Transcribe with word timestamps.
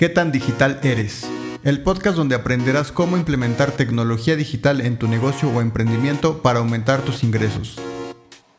¿Qué 0.00 0.08
tan 0.08 0.30
digital 0.30 0.78
eres? 0.84 1.26
El 1.64 1.82
podcast 1.82 2.16
donde 2.16 2.36
aprenderás 2.36 2.92
cómo 2.92 3.16
implementar 3.16 3.72
tecnología 3.72 4.36
digital 4.36 4.80
en 4.80 4.96
tu 4.96 5.08
negocio 5.08 5.48
o 5.48 5.60
emprendimiento 5.60 6.40
para 6.40 6.60
aumentar 6.60 7.02
tus 7.02 7.24
ingresos. 7.24 7.80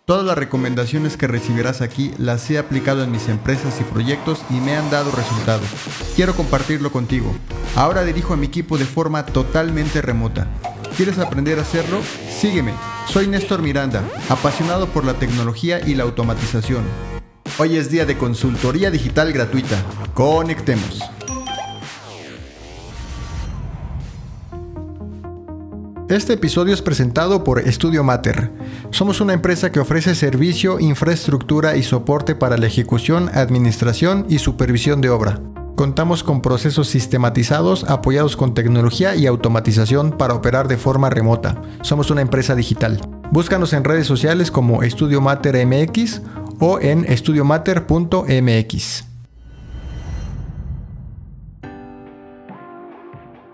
Todas 0.04 0.26
las 0.26 0.38
recomendaciones 0.38 1.16
que 1.16 1.28
recibirás 1.28 1.80
aquí 1.80 2.12
las 2.18 2.52
he 2.52 2.58
aplicado 2.58 3.06
en 3.06 3.12
mis 3.12 3.30
empresas 3.30 3.80
y 3.80 3.86
proyectos 3.86 4.42
y 4.50 4.56
me 4.56 4.76
han 4.76 4.92
dado 4.92 5.12
resultados. 5.12 5.66
Quiero 6.18 6.36
compartirlo 6.36 6.92
contigo. 6.92 7.34
Ahora 7.74 8.04
dirijo 8.04 8.34
a 8.34 8.38
mi 8.38 8.48
equipo 8.48 8.78
de 8.78 8.84
forma 8.84 9.26
totalmente 9.26 10.02
remota. 10.02 10.46
¿Quieres 10.98 11.20
aprender 11.20 11.58
a 11.58 11.62
hacerlo? 11.62 12.02
Sígueme. 12.38 12.74
Soy 13.08 13.28
Néstor 13.28 13.62
Miranda, 13.62 14.04
apasionado 14.28 14.88
por 14.88 15.06
la 15.06 15.14
tecnología 15.14 15.80
y 15.80 15.96
la 15.96 16.04
automatización. 16.04 16.84
Hoy 17.58 17.78
es 17.78 17.90
día 17.90 18.06
de 18.06 18.18
consultoría 18.18 18.92
digital 18.92 19.32
gratuita. 19.32 19.82
Conectemos. 20.14 21.02
Este 26.10 26.34
episodio 26.34 26.74
es 26.74 26.82
presentado 26.82 27.44
por 27.44 27.60
Estudio 27.60 28.04
Mater. 28.04 28.52
Somos 28.90 29.22
una 29.22 29.34
empresa 29.34 29.72
que 29.72 29.80
ofrece 29.80 30.16
servicio, 30.16 30.80
infraestructura 30.80 31.78
y 31.78 31.84
soporte 31.84 32.34
para 32.34 32.58
la 32.58 32.66
ejecución, 32.66 33.30
administración 33.32 34.26
y 34.28 34.40
supervisión 34.40 35.02
de 35.02 35.12
obra. 35.12 35.40
Contamos 35.76 36.24
con 36.24 36.42
procesos 36.42 36.88
sistematizados 36.88 37.84
apoyados 37.84 38.36
con 38.36 38.56
tecnología 38.56 39.16
y 39.16 39.28
automatización 39.28 40.18
para 40.18 40.34
operar 40.34 40.68
de 40.68 40.78
forma 40.78 41.12
remota. 41.12 41.62
Somos 41.84 42.10
una 42.10 42.22
empresa 42.22 42.56
digital. 42.56 43.00
Búscanos 43.32 43.74
en 43.74 43.84
redes 43.84 44.08
sociales 44.08 44.50
como 44.50 44.82
Estudio 44.82 45.22
Mater 45.22 45.64
MX 45.64 46.22
o 46.60 46.80
en 46.80 47.06
estudiomater.mx. 47.06 49.10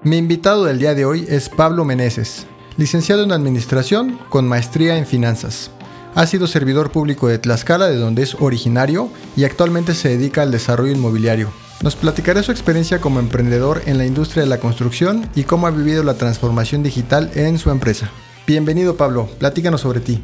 Mi 0.05 0.17
invitado 0.17 0.65
del 0.65 0.77
día 0.77 0.93
de 0.93 1.03
hoy 1.03 1.25
es 1.27 1.49
Pablo 1.49 1.83
Meneses, 1.83 2.45
licenciado 2.77 3.23
en 3.23 3.31
Administración 3.31 4.19
con 4.29 4.47
maestría 4.47 4.97
en 4.97 5.05
Finanzas. 5.05 5.71
Ha 6.13 6.25
sido 6.27 6.47
servidor 6.47 6.91
público 6.91 7.27
de 7.27 7.39
Tlaxcala, 7.39 7.87
de 7.87 7.95
donde 7.95 8.23
es 8.23 8.35
originario, 8.35 9.09
y 9.35 9.45
actualmente 9.45 9.93
se 9.93 10.09
dedica 10.09 10.41
al 10.41 10.51
desarrollo 10.51 10.91
inmobiliario. 10.91 11.51
Nos 11.81 11.95
platicará 11.95 12.41
su 12.43 12.51
experiencia 12.51 12.99
como 12.99 13.19
emprendedor 13.19 13.81
en 13.85 13.97
la 13.97 14.05
industria 14.05 14.43
de 14.43 14.49
la 14.49 14.59
construcción 14.59 15.29
y 15.35 15.43
cómo 15.43 15.67
ha 15.67 15.71
vivido 15.71 16.03
la 16.03 16.15
transformación 16.15 16.83
digital 16.83 17.31
en 17.35 17.59
su 17.59 17.69
empresa. 17.69 18.09
Bienvenido 18.47 18.95
Pablo, 18.95 19.29
platícanos 19.39 19.81
sobre 19.81 19.99
ti. 19.99 20.21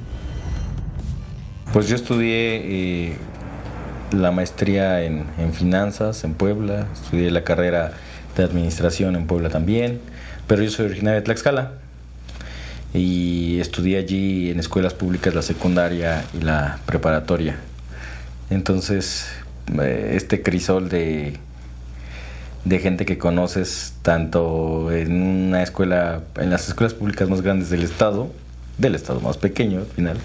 Pues 1.73 1.88
yo 1.88 1.95
estudié 1.95 3.09
eh, 3.11 3.17
la 4.11 4.31
maestría 4.31 5.03
en, 5.03 5.25
en 5.38 5.53
finanzas 5.53 6.23
en 6.23 6.33
Puebla, 6.33 6.88
estudié 6.93 7.31
la 7.31 7.43
carrera 7.43 7.93
de 8.36 8.43
administración 8.43 9.15
en 9.15 9.27
Puebla 9.27 9.49
también, 9.49 9.99
pero 10.47 10.63
yo 10.63 10.69
soy 10.69 10.86
originario 10.86 11.19
de 11.19 11.25
Tlaxcala 11.25 11.73
y 12.94 13.59
estudié 13.59 13.97
allí 13.97 14.50
en 14.50 14.59
escuelas 14.59 14.94
públicas 14.94 15.34
la 15.34 15.42
secundaria 15.42 16.25
y 16.34 16.44
la 16.44 16.80
preparatoria. 16.86 17.58
Entonces, 18.50 19.28
eh, 19.81 20.14
este 20.16 20.42
crisol 20.42 20.89
de, 20.89 21.38
de 22.66 22.80
gente 22.80 23.06
que 23.06 23.17
conoces 23.17 23.94
tanto 24.02 24.92
en 24.92 25.22
una 25.22 25.64
escuela, 25.64 26.22
en 26.38 26.50
las 26.50 26.67
escuelas 26.67 26.94
públicas 26.94 27.30
más 27.30 27.42
grandes 27.42 27.70
del 27.70 27.83
estado, 27.83 28.31
del 28.78 28.95
estado 28.95 29.22
más 29.22 29.38
pequeño 29.38 29.80
al 29.80 29.86
final, 29.86 30.17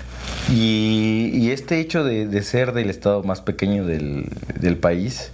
y, 0.52 1.50
este 1.50 1.80
hecho 1.80 2.04
de, 2.04 2.42
ser 2.42 2.72
del 2.72 2.90
estado 2.90 3.22
más 3.22 3.40
pequeño 3.40 3.84
del, 3.84 4.28
del 4.58 4.76
país, 4.76 5.30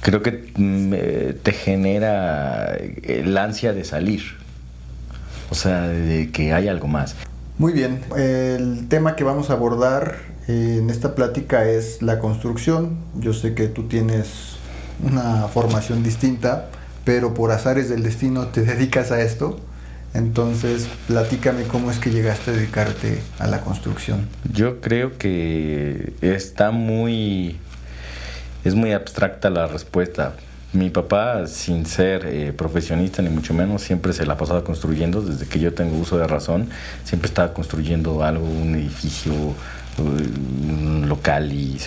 creo 0.00 0.22
que 0.22 0.50
mm, 0.56 0.92
eh, 0.94 1.36
te 1.42 1.52
genera 1.52 2.76
el 3.02 3.36
ansia 3.36 3.72
de 3.72 3.84
salir. 3.84 4.39
O 5.50 5.54
sea, 5.54 5.88
de 5.88 6.30
que 6.30 6.52
hay 6.52 6.68
algo 6.68 6.88
más. 6.88 7.16
Muy 7.58 7.72
bien, 7.72 8.00
el 8.16 8.88
tema 8.88 9.16
que 9.16 9.24
vamos 9.24 9.50
a 9.50 9.54
abordar 9.54 10.16
en 10.48 10.88
esta 10.90 11.14
plática 11.14 11.68
es 11.68 12.02
la 12.02 12.18
construcción. 12.18 12.98
Yo 13.16 13.32
sé 13.32 13.54
que 13.54 13.68
tú 13.68 13.88
tienes 13.88 14.56
una 15.02 15.48
formación 15.48 16.02
distinta, 16.02 16.70
pero 17.04 17.34
por 17.34 17.50
azares 17.50 17.88
del 17.88 18.02
destino 18.02 18.46
te 18.46 18.62
dedicas 18.62 19.12
a 19.12 19.20
esto. 19.20 19.58
Entonces, 20.12 20.88
platícame 21.06 21.64
cómo 21.64 21.90
es 21.90 21.98
que 21.98 22.10
llegaste 22.10 22.50
a 22.50 22.54
dedicarte 22.54 23.22
a 23.38 23.46
la 23.46 23.60
construcción. 23.60 24.28
Yo 24.52 24.80
creo 24.80 25.18
que 25.18 26.14
está 26.20 26.72
muy 26.72 27.58
es 28.64 28.74
muy 28.74 28.92
abstracta 28.92 29.50
la 29.50 29.66
respuesta. 29.66 30.34
Mi 30.72 30.90
papá, 30.90 31.46
sin 31.46 31.84
ser 31.84 32.26
eh, 32.26 32.52
profesionista 32.52 33.22
ni 33.22 33.28
mucho 33.28 33.54
menos, 33.54 33.82
siempre 33.82 34.12
se 34.12 34.24
la 34.24 34.34
ha 34.34 34.36
pasado 34.36 34.62
construyendo, 34.62 35.20
desde 35.20 35.46
que 35.46 35.58
yo 35.58 35.74
tengo 35.74 35.96
uso 35.96 36.16
de 36.16 36.26
razón, 36.26 36.68
siempre 37.04 37.28
estaba 37.28 37.52
construyendo 37.52 38.22
algo, 38.22 38.46
un 38.46 38.76
edificio, 38.76 39.32
un 39.98 41.06
local 41.08 41.52
y 41.52 41.78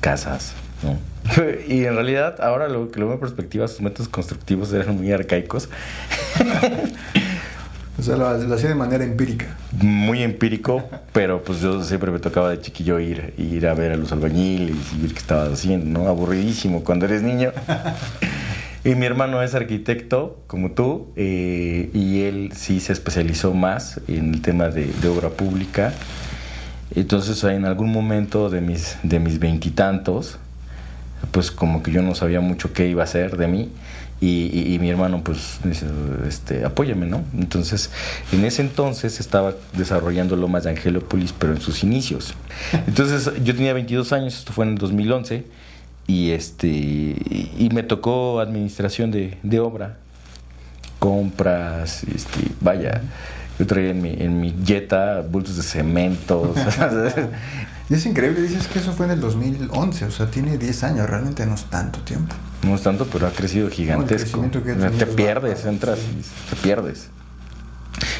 casas, 0.00 0.54
¿no? 0.82 0.98
y 1.68 1.84
en 1.84 1.94
realidad, 1.94 2.40
ahora 2.40 2.68
lo 2.68 2.90
que 2.90 3.00
lo 3.00 3.06
veo 3.06 3.14
en 3.14 3.20
perspectiva, 3.20 3.68
sus 3.68 3.80
métodos 3.80 4.08
constructivos 4.08 4.72
eran 4.72 4.96
muy 4.96 5.12
arcaicos. 5.12 5.68
O 8.04 8.06
sea, 8.06 8.16
lo, 8.16 8.54
hacía 8.54 8.68
de 8.68 8.74
manera 8.74 9.02
empírica. 9.02 9.56
Muy 9.80 10.22
empírico, 10.22 10.84
pero 11.14 11.42
pues 11.42 11.62
yo 11.62 11.82
siempre 11.82 12.10
me 12.10 12.18
tocaba 12.18 12.50
de 12.50 12.60
chiquillo 12.60 13.00
ir, 13.00 13.32
ir 13.38 13.66
a 13.66 13.72
ver 13.72 13.92
a 13.92 13.96
los 13.96 14.12
albañiles 14.12 14.76
y 14.94 15.00
ver 15.00 15.14
qué 15.14 15.20
estaban 15.20 15.54
haciendo, 15.54 16.00
¿no? 16.00 16.06
Aburridísimo 16.06 16.84
cuando 16.84 17.06
eres 17.06 17.22
niño. 17.22 17.50
y 18.84 18.94
mi 18.94 19.06
hermano 19.06 19.42
es 19.42 19.54
arquitecto, 19.54 20.42
como 20.48 20.72
tú, 20.72 21.14
eh, 21.16 21.88
y 21.94 22.24
él 22.24 22.52
sí 22.54 22.78
se 22.78 22.92
especializó 22.92 23.54
más 23.54 23.98
en 24.06 24.34
el 24.34 24.42
tema 24.42 24.68
de, 24.68 24.84
de 24.84 25.08
obra 25.08 25.30
pública. 25.30 25.94
Entonces, 26.94 27.42
en 27.44 27.64
algún 27.64 27.90
momento 27.90 28.50
de 28.50 28.60
mis 28.60 28.98
de 29.02 29.18
mis 29.18 29.38
veintitantos, 29.38 30.36
pues 31.30 31.50
como 31.50 31.82
que 31.82 31.90
yo 31.90 32.02
no 32.02 32.14
sabía 32.14 32.42
mucho 32.42 32.74
qué 32.74 32.86
iba 32.86 33.00
a 33.00 33.04
hacer 33.04 33.38
de 33.38 33.48
mí 33.48 33.70
y, 34.26 34.78
mi 34.80 34.88
hermano 34.88 35.22
pues 35.22 35.58
dice, 35.64 35.86
este, 36.26 36.64
apóyame, 36.64 37.06
¿no? 37.06 37.24
Entonces, 37.38 37.90
en 38.32 38.44
ese 38.44 38.62
entonces 38.62 39.20
estaba 39.20 39.54
desarrollando 39.76 40.36
Lomas 40.36 40.64
de 40.64 40.70
Angelópolis, 40.70 41.34
pero 41.38 41.52
en 41.52 41.60
sus 41.60 41.82
inicios. 41.82 42.34
Entonces, 42.86 43.30
yo 43.44 43.54
tenía 43.54 43.72
22 43.74 44.12
años, 44.12 44.38
esto 44.38 44.52
fue 44.52 44.64
en 44.64 44.72
el 44.72 44.78
2011, 44.78 45.44
y, 46.06 46.30
este, 46.30 46.68
y, 46.68 47.68
me 47.72 47.82
tocó 47.82 48.40
administración 48.40 49.10
de, 49.10 49.38
de 49.42 49.60
obra, 49.60 49.98
compras, 50.98 52.04
este, 52.04 52.40
vaya, 52.60 53.02
yo 53.58 53.66
traía 53.66 53.90
en 53.90 54.02
mi, 54.02 54.10
en 54.18 54.40
mi 54.40 54.54
Jetta 54.64 55.20
bultos 55.20 55.56
de 55.56 55.62
cemento. 55.62 56.54
y 57.88 57.94
es 57.94 58.06
increíble, 58.06 58.40
dices 58.40 58.66
que 58.66 58.78
eso 58.78 58.92
fue 58.92 59.06
en 59.06 59.12
el 59.12 59.20
2011, 59.20 60.06
o 60.06 60.10
sea, 60.10 60.30
tiene 60.30 60.56
10 60.56 60.84
años, 60.84 61.08
realmente 61.08 61.44
no 61.44 61.54
es 61.54 61.64
tanto 61.64 62.00
tiempo. 62.00 62.34
No 62.62 62.74
es 62.74 62.82
tanto, 62.82 63.06
pero 63.06 63.26
ha 63.26 63.30
crecido 63.30 63.68
gigantesco. 63.68 64.40
te 64.40 65.06
pierdes, 65.06 65.66
entras 65.66 65.98
y 65.98 66.50
te 66.50 66.56
pierdes. 66.62 67.10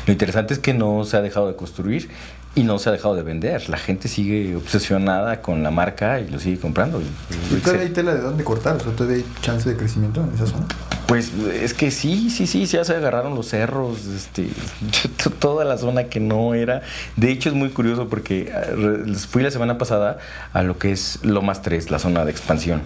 Lo 0.07 0.13
interesante 0.13 0.53
es 0.53 0.61
que 0.61 0.75
no 0.75 1.05
se 1.05 1.17
ha 1.17 1.23
dejado 1.23 1.49
de 1.49 1.57
construir 1.57 2.11
y 2.55 2.63
no 2.63 2.79
se 2.79 2.89
ha 2.89 2.93
dejado 2.93 3.15
de 3.15 3.23
vender. 3.23 3.69
La 3.69 3.79
gente 3.79 4.09
sigue 4.09 4.55
obsesionada 4.55 5.43
con 5.43 5.63
la 5.63 5.71
marca 5.71 6.21
y 6.21 6.29
lo 6.29 6.39
sigue 6.39 6.59
comprando. 6.59 7.03
¿Y 7.51 7.57
todavía 7.57 7.83
hay 7.83 7.93
tela 7.93 8.15
de 8.15 8.21
dónde 8.21 8.45
cortar? 8.45 8.77
O 8.77 8.81
sea, 8.81 8.93
¿todavía 8.93 9.19
hay 9.19 9.27
chance 9.41 9.69
de 9.69 9.77
crecimiento 9.77 10.23
en 10.23 10.35
esa 10.35 10.47
zona? 10.47 10.67
Pues 11.07 11.33
es 11.35 11.75
que 11.75 11.91
sí, 11.91 12.31
sí, 12.31 12.47
sí, 12.47 12.65
ya 12.67 12.85
se 12.85 12.95
agarraron 12.95 13.35
los 13.35 13.49
cerros, 13.49 14.07
este, 14.07 14.49
toda 15.39 15.65
la 15.65 15.77
zona 15.79 16.05
que 16.05 16.21
no 16.21 16.55
era. 16.55 16.83
De 17.17 17.31
hecho 17.31 17.49
es 17.49 17.55
muy 17.55 17.71
curioso 17.71 18.09
porque 18.09 18.53
ah, 18.55 19.17
fui 19.29 19.43
la 19.43 19.51
semana 19.51 19.77
pasada 19.77 20.19
a 20.53 20.63
lo 20.63 20.79
que 20.79 20.93
es 20.93 21.19
Lomas 21.25 21.63
3, 21.63 21.91
la 21.91 21.99
zona 21.99 22.25
de 22.25 22.31
expansión. 22.31 22.83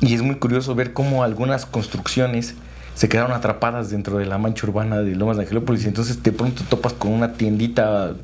Y 0.00 0.14
es 0.14 0.22
muy 0.22 0.36
curioso 0.36 0.74
ver 0.74 0.92
cómo 0.92 1.22
algunas 1.22 1.64
construcciones 1.64 2.54
se 2.94 3.08
quedaron 3.08 3.32
atrapadas 3.32 3.90
dentro 3.90 4.18
de 4.18 4.26
la 4.26 4.36
mancha 4.36 4.66
urbana 4.66 4.98
de 4.98 5.14
Lomas 5.14 5.36
de 5.36 5.44
Angelópolis. 5.44 5.84
Y 5.84 5.88
entonces 5.88 6.22
de 6.22 6.32
pronto 6.32 6.64
topas 6.68 6.92
con 6.92 7.12
una 7.12 7.34
tiendita 7.34 8.14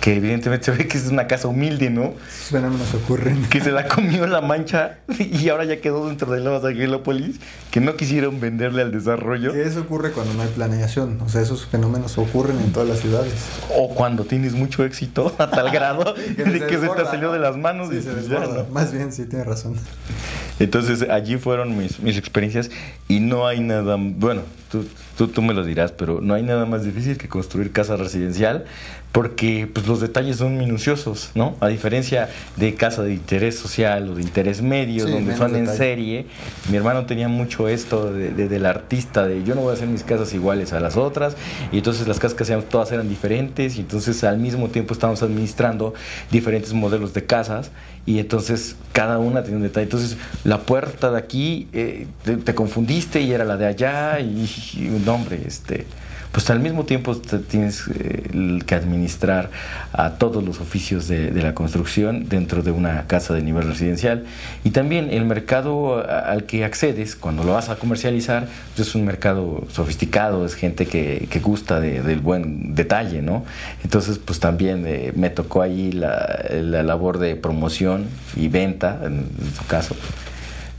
que 0.00 0.16
evidentemente 0.16 0.66
se 0.66 0.70
ve 0.76 0.88
que 0.88 0.98
es 0.98 1.08
una 1.08 1.26
casa 1.26 1.48
humilde, 1.48 1.90
¿no? 1.90 2.14
nos 2.52 2.94
ocurren. 2.94 3.44
Que 3.46 3.60
se 3.60 3.70
la 3.70 3.86
comió 3.86 4.26
la 4.26 4.40
mancha 4.40 4.98
y 5.18 5.48
ahora 5.48 5.64
ya 5.64 5.80
quedó 5.80 6.08
dentro 6.08 6.30
de 6.32 6.40
Lomas 6.40 6.64
Angelópolis, 6.64 7.36
que 7.70 7.80
no 7.80 7.96
quisieron 7.96 8.40
venderle 8.40 8.82
al 8.82 8.92
desarrollo. 8.92 9.54
eso 9.54 9.80
ocurre 9.80 10.12
cuando 10.12 10.34
no 10.34 10.42
hay 10.42 10.48
planeación. 10.48 11.20
O 11.20 11.28
sea, 11.28 11.40
esos 11.40 11.66
fenómenos 11.66 12.18
ocurren 12.18 12.58
en 12.58 12.72
todas 12.72 12.88
las 12.88 13.00
ciudades. 13.00 13.34
O 13.76 13.94
cuando 13.94 14.24
tienes 14.24 14.54
mucho 14.54 14.84
éxito 14.84 15.34
a 15.38 15.50
tal 15.50 15.70
grado 15.70 16.14
de 16.14 16.66
que 16.66 16.78
se 16.78 16.88
te 16.88 17.04
salió 17.04 17.32
de 17.32 17.38
las 17.38 17.56
manos. 17.56 17.92
y 17.92 18.02
se 18.02 18.10
Más 18.72 18.92
bien, 18.92 19.12
sí, 19.12 19.24
tienes 19.26 19.46
razón. 19.46 19.76
Entonces 20.58 21.08
allí 21.08 21.38
fueron 21.38 21.76
mis, 21.76 22.00
mis 22.00 22.16
experiencias 22.16 22.70
y 23.08 23.20
no 23.20 23.46
hay 23.46 23.60
nada, 23.60 23.96
bueno, 23.98 24.42
tú, 24.72 24.86
tú, 25.18 25.28
tú, 25.28 25.42
me 25.42 25.52
lo 25.52 25.64
dirás, 25.64 25.92
pero 25.92 26.20
no 26.22 26.32
hay 26.34 26.42
nada 26.42 26.64
más 26.64 26.82
difícil 26.82 27.18
que 27.18 27.28
construir 27.28 27.70
casa 27.70 27.96
residencial 27.96 28.64
porque 29.12 29.68
pues, 29.72 29.86
los 29.86 30.00
detalles 30.00 30.38
son 30.38 30.56
minuciosos, 30.56 31.30
¿no? 31.34 31.54
A 31.60 31.68
diferencia 31.68 32.30
de 32.56 32.74
casa 32.74 33.02
de 33.02 33.12
interés 33.12 33.58
social 33.58 34.08
o 34.08 34.14
de 34.14 34.22
interés 34.22 34.62
medio, 34.62 35.06
donde 35.06 35.36
son 35.36 35.54
en 35.54 35.68
serie, 35.68 36.26
mi 36.70 36.78
hermano 36.78 37.04
tenía 37.04 37.28
mucho 37.28 37.68
esto 37.68 38.10
de, 38.10 38.30
del 38.32 38.64
artista, 38.64 39.26
de 39.26 39.44
yo 39.44 39.54
no 39.54 39.60
voy 39.60 39.72
a 39.72 39.74
hacer 39.74 39.88
mis 39.88 40.02
casas 40.02 40.32
iguales 40.32 40.72
a 40.72 40.80
las 40.80 40.96
otras, 40.96 41.36
y 41.70 41.78
entonces 41.78 42.08
las 42.08 42.18
casas 42.18 42.34
que 42.34 42.44
hacíamos 42.44 42.70
todas 42.70 42.90
eran 42.90 43.08
diferentes, 43.08 43.76
y 43.76 43.80
entonces 43.80 44.24
al 44.24 44.38
mismo 44.38 44.68
tiempo 44.68 44.94
estábamos 44.94 45.22
administrando 45.22 45.92
diferentes 46.30 46.72
modelos 46.72 47.12
de 47.12 47.26
casas, 47.26 47.70
y 48.04 48.18
entonces 48.18 48.76
cada 48.92 49.18
una 49.18 49.42
tiene 49.42 49.58
un 49.58 49.62
detalle. 49.62 49.84
Entonces 49.84 50.16
la 50.44 50.60
puerta 50.60 51.10
de 51.10 51.18
aquí 51.18 51.68
eh, 51.72 52.06
te, 52.44 52.54
confundiste 52.54 53.20
y 53.20 53.32
era 53.32 53.44
la 53.44 53.56
de 53.56 53.66
allá, 53.66 54.20
y, 54.20 54.48
un 54.88 55.08
hombre, 55.08 55.42
este 55.46 55.86
pues 56.32 56.48
al 56.48 56.60
mismo 56.60 56.84
tiempo 56.84 57.14
tienes 57.16 57.84
eh, 57.94 58.58
que 58.66 58.74
administrar 58.74 59.50
a 59.92 60.12
todos 60.14 60.42
los 60.42 60.60
oficios 60.60 61.06
de, 61.06 61.30
la 61.42 61.54
construcción 61.54 62.28
dentro 62.28 62.62
de 62.62 62.70
una 62.70 63.06
casa 63.06 63.34
de 63.34 63.42
nivel 63.42 63.68
residencial. 63.68 64.24
Y 64.64 64.70
también 64.70 65.10
el 65.10 65.26
mercado 65.26 66.02
al 66.08 66.44
que 66.44 66.64
accedes 66.64 67.16
cuando 67.16 67.44
lo 67.44 67.52
vas 67.52 67.68
a 67.68 67.76
comercializar 67.76 68.48
pues 68.74 68.88
es 68.88 68.94
un 68.94 69.04
mercado 69.04 69.64
sofisticado, 69.70 70.46
es 70.46 70.54
gente 70.54 70.86
que, 70.86 71.28
gusta 71.42 71.80
del 71.80 72.20
buen 72.20 72.74
detalle, 72.74 73.20
¿no? 73.20 73.44
Entonces, 73.82 74.18
pues 74.18 74.38
también 74.38 74.84
eh, 74.86 75.12
me 75.16 75.28
tocó 75.28 75.60
ahí 75.60 75.90
la, 75.90 76.46
la 76.52 76.84
labor 76.84 77.18
de 77.18 77.34
promoción 77.34 78.06
y 78.36 78.46
venta, 78.48 79.00
en 79.04 79.26
su 79.56 79.66
caso. 79.66 79.96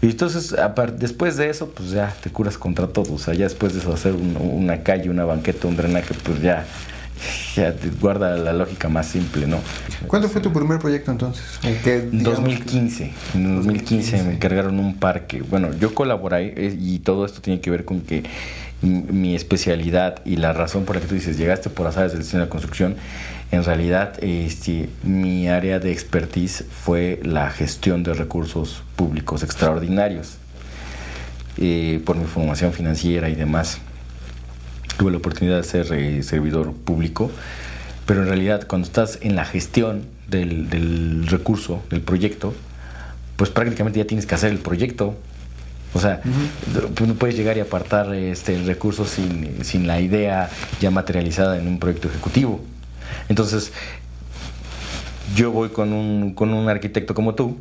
Y 0.04 0.08
entonces, 0.08 0.54
después 0.98 1.38
de 1.38 1.50
eso, 1.50 1.70
pues 1.70 1.92
ya 1.92 2.14
te 2.22 2.30
curas 2.30 2.58
contra 2.58 2.88
todo. 2.88 3.14
O 3.14 3.18
sea, 3.18 3.34
ya 3.34 3.46
después 3.46 3.74
de 3.74 3.80
eso, 3.80 3.94
hacer 3.94 4.14
una 4.14 4.84
calle, 4.84 5.10
una 5.10 5.24
banqueta, 5.24 5.66
un 5.66 5.78
drenaje, 5.78 6.14
pues 6.24 6.42
ya, 6.42 6.66
ya 7.56 7.74
te 7.74 7.90
guarda 7.90 8.36
la 8.36 8.52
lógica 8.52 8.90
más 8.90 9.08
simple, 9.08 9.48
¿no? 9.48 9.60
¿Cuándo 10.08 10.28
fue 10.28 10.42
tu 10.42 10.52
primer 10.52 10.80
proyecto 10.80 11.10
entonces? 11.10 11.46
¿En 11.64 12.22
2015. 12.22 13.14
En 13.34 13.56
2015 13.56 14.24
me 14.24 14.34
encargaron 14.34 14.78
un 14.78 14.96
parque. 14.96 15.42
Bueno, 15.42 15.70
yo 15.80 15.96
colaboré 15.96 16.54
y 16.78 17.00
todo 17.00 17.26
esto 17.26 17.40
tiene 17.40 17.62
que 17.62 17.72
ver 17.72 17.86
con 17.86 18.02
que 18.02 18.24
mi 18.82 19.34
especialidad 19.34 20.20
y 20.26 20.36
la 20.36 20.52
razón 20.52 20.84
por 20.84 20.98
la 20.98 21.02
que 21.02 21.08
tú 21.08 21.16
dices, 21.16 21.38
llegaste 21.38 21.70
por 21.70 21.88
azares 21.88 22.12
del 22.12 22.24
diseño 22.24 22.42
de 22.42 22.48
la 22.48 22.50
construcción, 22.50 22.98
en 23.54 23.64
realidad 23.64 24.16
este, 24.24 24.90
mi 25.04 25.48
área 25.48 25.78
de 25.78 25.92
expertise 25.92 26.66
fue 26.72 27.20
la 27.22 27.52
gestión 27.52 28.02
de 28.02 28.16
recursos 28.16 28.82
públicos 28.96 29.44
extraordinarios. 29.44 30.38
Eh, 31.58 32.02
por 32.04 32.16
mi 32.18 32.26
formación 32.26 32.74
financiera 32.74 33.30
y 33.30 33.36
demás, 33.36 33.78
tuve 34.98 35.12
la 35.12 35.18
oportunidad 35.18 35.58
de 35.58 35.64
ser 35.64 35.94
eh, 35.94 36.24
servidor 36.24 36.74
público, 36.74 37.30
pero 38.08 38.24
en 38.24 38.28
realidad 38.28 38.66
cuando 38.68 38.88
estás 38.88 39.20
en 39.22 39.36
la 39.36 39.46
gestión 39.46 40.08
del, 40.28 41.28
recurso, 41.28 41.84
del 41.92 42.02
proyecto, 42.02 42.56
pues 43.36 43.52
prácticamente 43.52 44.00
ya 44.00 44.08
tienes 44.08 44.26
que 44.26 44.34
hacer 44.34 44.52
el 44.52 44.58
proyecto, 44.58 45.16
o 45.94 46.00
sea, 46.00 46.22
no 47.06 47.14
puedes 47.14 47.38
llegar 47.38 47.56
y 47.58 47.60
apartar 47.60 48.16
este, 48.16 48.56
el 48.56 48.66
recurso 48.66 49.06
sin, 49.06 49.64
sin, 49.64 49.86
la 49.86 50.02
idea 50.02 50.50
ya 50.82 50.90
materializada 50.90 51.60
en 51.60 51.68
un 51.68 51.78
proyecto 51.78 52.08
ejecutivo. 52.08 52.73
Entonces, 53.34 53.72
yo 55.34 55.50
voy 55.50 55.70
con 55.70 55.92
un, 55.92 56.36
con 56.36 56.54
un 56.54 56.70
arquitecto 56.70 57.16
como 57.16 57.34
tú 57.34 57.58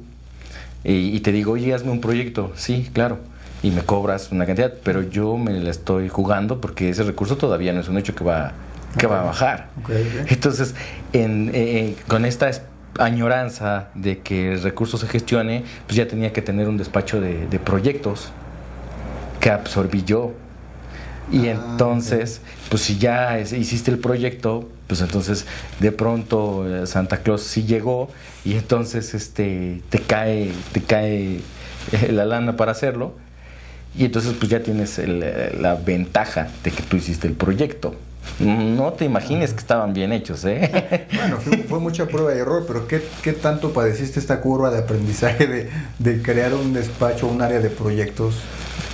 y, 0.84 1.18
te 1.20 1.32
digo, 1.32 1.52
oye, 1.52 1.72
hazme 1.72 1.90
un 1.90 2.02
proyecto. 2.02 2.52
Sí, 2.56 2.90
claro. 2.92 3.16
Y 3.62 3.70
me 3.70 3.80
cobras 3.80 4.30
una 4.32 4.44
cantidad, 4.44 4.74
pero 4.84 5.00
yo 5.00 5.38
me 5.38 5.50
la 5.52 5.70
estoy 5.70 6.10
jugando 6.10 6.60
porque 6.60 6.90
ese 6.90 7.04
recurso 7.04 7.38
todavía 7.38 7.72
no 7.72 7.80
es 7.80 7.88
un 7.88 7.96
hecho 7.96 8.14
que 8.14 8.22
va, 8.22 8.52
que 8.98 9.06
va 9.06 9.22
a 9.22 9.24
bajar. 9.24 9.70
Entonces, 10.26 10.74
en, 11.14 11.50
eh, 11.54 11.96
con 12.06 12.26
esta 12.26 12.50
añoranza 12.98 13.88
de 13.94 14.18
que 14.18 14.52
el 14.52 14.62
recurso 14.62 14.98
se 14.98 15.06
gestione, 15.06 15.64
pues 15.86 15.96
ya 15.96 16.06
tenía 16.06 16.34
que 16.34 16.42
tener 16.42 16.68
un 16.68 16.76
despacho 16.76 17.18
de, 17.18 17.46
de 17.46 17.58
proyectos 17.58 18.28
que 19.40 19.48
absorbí 19.48 20.04
yo. 20.04 20.34
Y 21.30 21.48
ah, 21.48 21.52
entonces, 21.52 22.42
pues 22.68 22.82
si 22.82 22.98
ya 22.98 23.40
hiciste 23.40 23.90
el 23.90 23.98
proyecto, 23.98 24.68
pues 24.92 25.00
entonces 25.00 25.46
de 25.80 25.90
pronto 25.90 26.66
eh, 26.68 26.86
Santa 26.86 27.22
Claus 27.22 27.44
sí 27.44 27.64
llegó 27.64 28.10
y 28.44 28.56
entonces 28.56 29.14
este 29.14 29.80
te 29.88 30.00
cae, 30.00 30.52
te 30.72 30.82
cae 30.82 31.40
eh, 31.92 32.12
la 32.12 32.26
lana 32.26 32.58
para 32.58 32.72
hacerlo. 32.72 33.14
Y 33.96 34.04
entonces 34.04 34.34
pues 34.38 34.50
ya 34.50 34.62
tienes 34.62 34.98
la 34.98 35.76
ventaja 35.76 36.48
de 36.62 36.72
que 36.72 36.82
tú 36.82 36.98
hiciste 36.98 37.26
el 37.26 37.32
proyecto. 37.32 37.94
No 38.38 38.92
te 38.92 39.06
imagines 39.06 39.54
que 39.54 39.60
estaban 39.60 39.94
bien 39.94 40.12
hechos, 40.12 40.44
¿eh? 40.44 41.06
Bueno, 41.14 41.38
fue, 41.38 41.80
mucha 41.80 42.06
prueba 42.06 42.34
y 42.34 42.38
error, 42.38 42.64
pero 42.66 42.86
¿qué, 42.86 43.02
¿qué, 43.22 43.32
tanto 43.32 43.72
padeciste 43.72 44.20
esta 44.20 44.42
curva 44.42 44.70
de 44.70 44.80
aprendizaje 44.80 45.46
de, 45.46 45.70
de 45.98 46.20
crear 46.20 46.52
un 46.52 46.74
despacho, 46.74 47.28
un 47.28 47.40
área 47.40 47.60
de 47.60 47.70
proyectos 47.70 48.34
eh, 48.34 48.91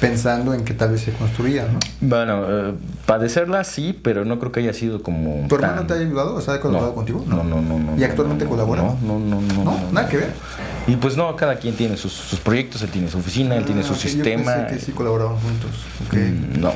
pensando 0.00 0.54
en 0.54 0.64
que 0.64 0.74
tal 0.74 0.92
vez 0.92 1.02
se 1.02 1.12
construía, 1.12 1.66
¿no? 1.66 1.78
Bueno, 2.00 2.44
eh, 2.48 2.74
padecerla 3.06 3.64
sí, 3.64 3.98
pero 4.02 4.24
no 4.24 4.38
creo 4.38 4.52
que 4.52 4.60
haya 4.60 4.72
sido 4.72 5.02
como. 5.02 5.46
¿Tu 5.48 5.54
hermano 5.54 5.86
te 5.86 5.94
ha 5.94 5.96
ayudado? 5.96 6.34
¿O 6.34 6.40
sea, 6.40 6.54
ha 6.54 6.60
colaborado 6.60 6.94
contigo? 6.94 7.24
No, 7.26 7.44
no, 7.44 7.60
no, 7.60 7.78
no. 7.78 7.96
¿Y 7.96 8.04
actualmente 8.04 8.46
colabora? 8.46 8.82
No, 8.82 8.98
no, 9.02 9.18
no, 9.18 9.40
no. 9.64 9.92
nada 9.92 10.08
que 10.08 10.18
ver. 10.18 10.32
Y 10.86 10.96
pues 10.96 11.16
no, 11.16 11.34
cada 11.36 11.56
quien 11.56 11.74
tiene 11.74 11.96
sus, 11.96 12.40
proyectos, 12.42 12.82
él 12.82 12.90
tiene 12.90 13.08
su 13.08 13.18
oficina, 13.18 13.56
él 13.56 13.64
tiene 13.64 13.82
su 13.82 13.92
ah, 13.92 13.96
sistema. 13.96 14.56
Yo 14.56 14.62
pensé 14.62 14.74
que 14.74 14.80
sí 14.80 14.92
colaboraban 14.92 15.36
juntos. 15.36 15.70
Okay. 16.08 16.30
Mm, 16.30 16.60
no. 16.60 16.72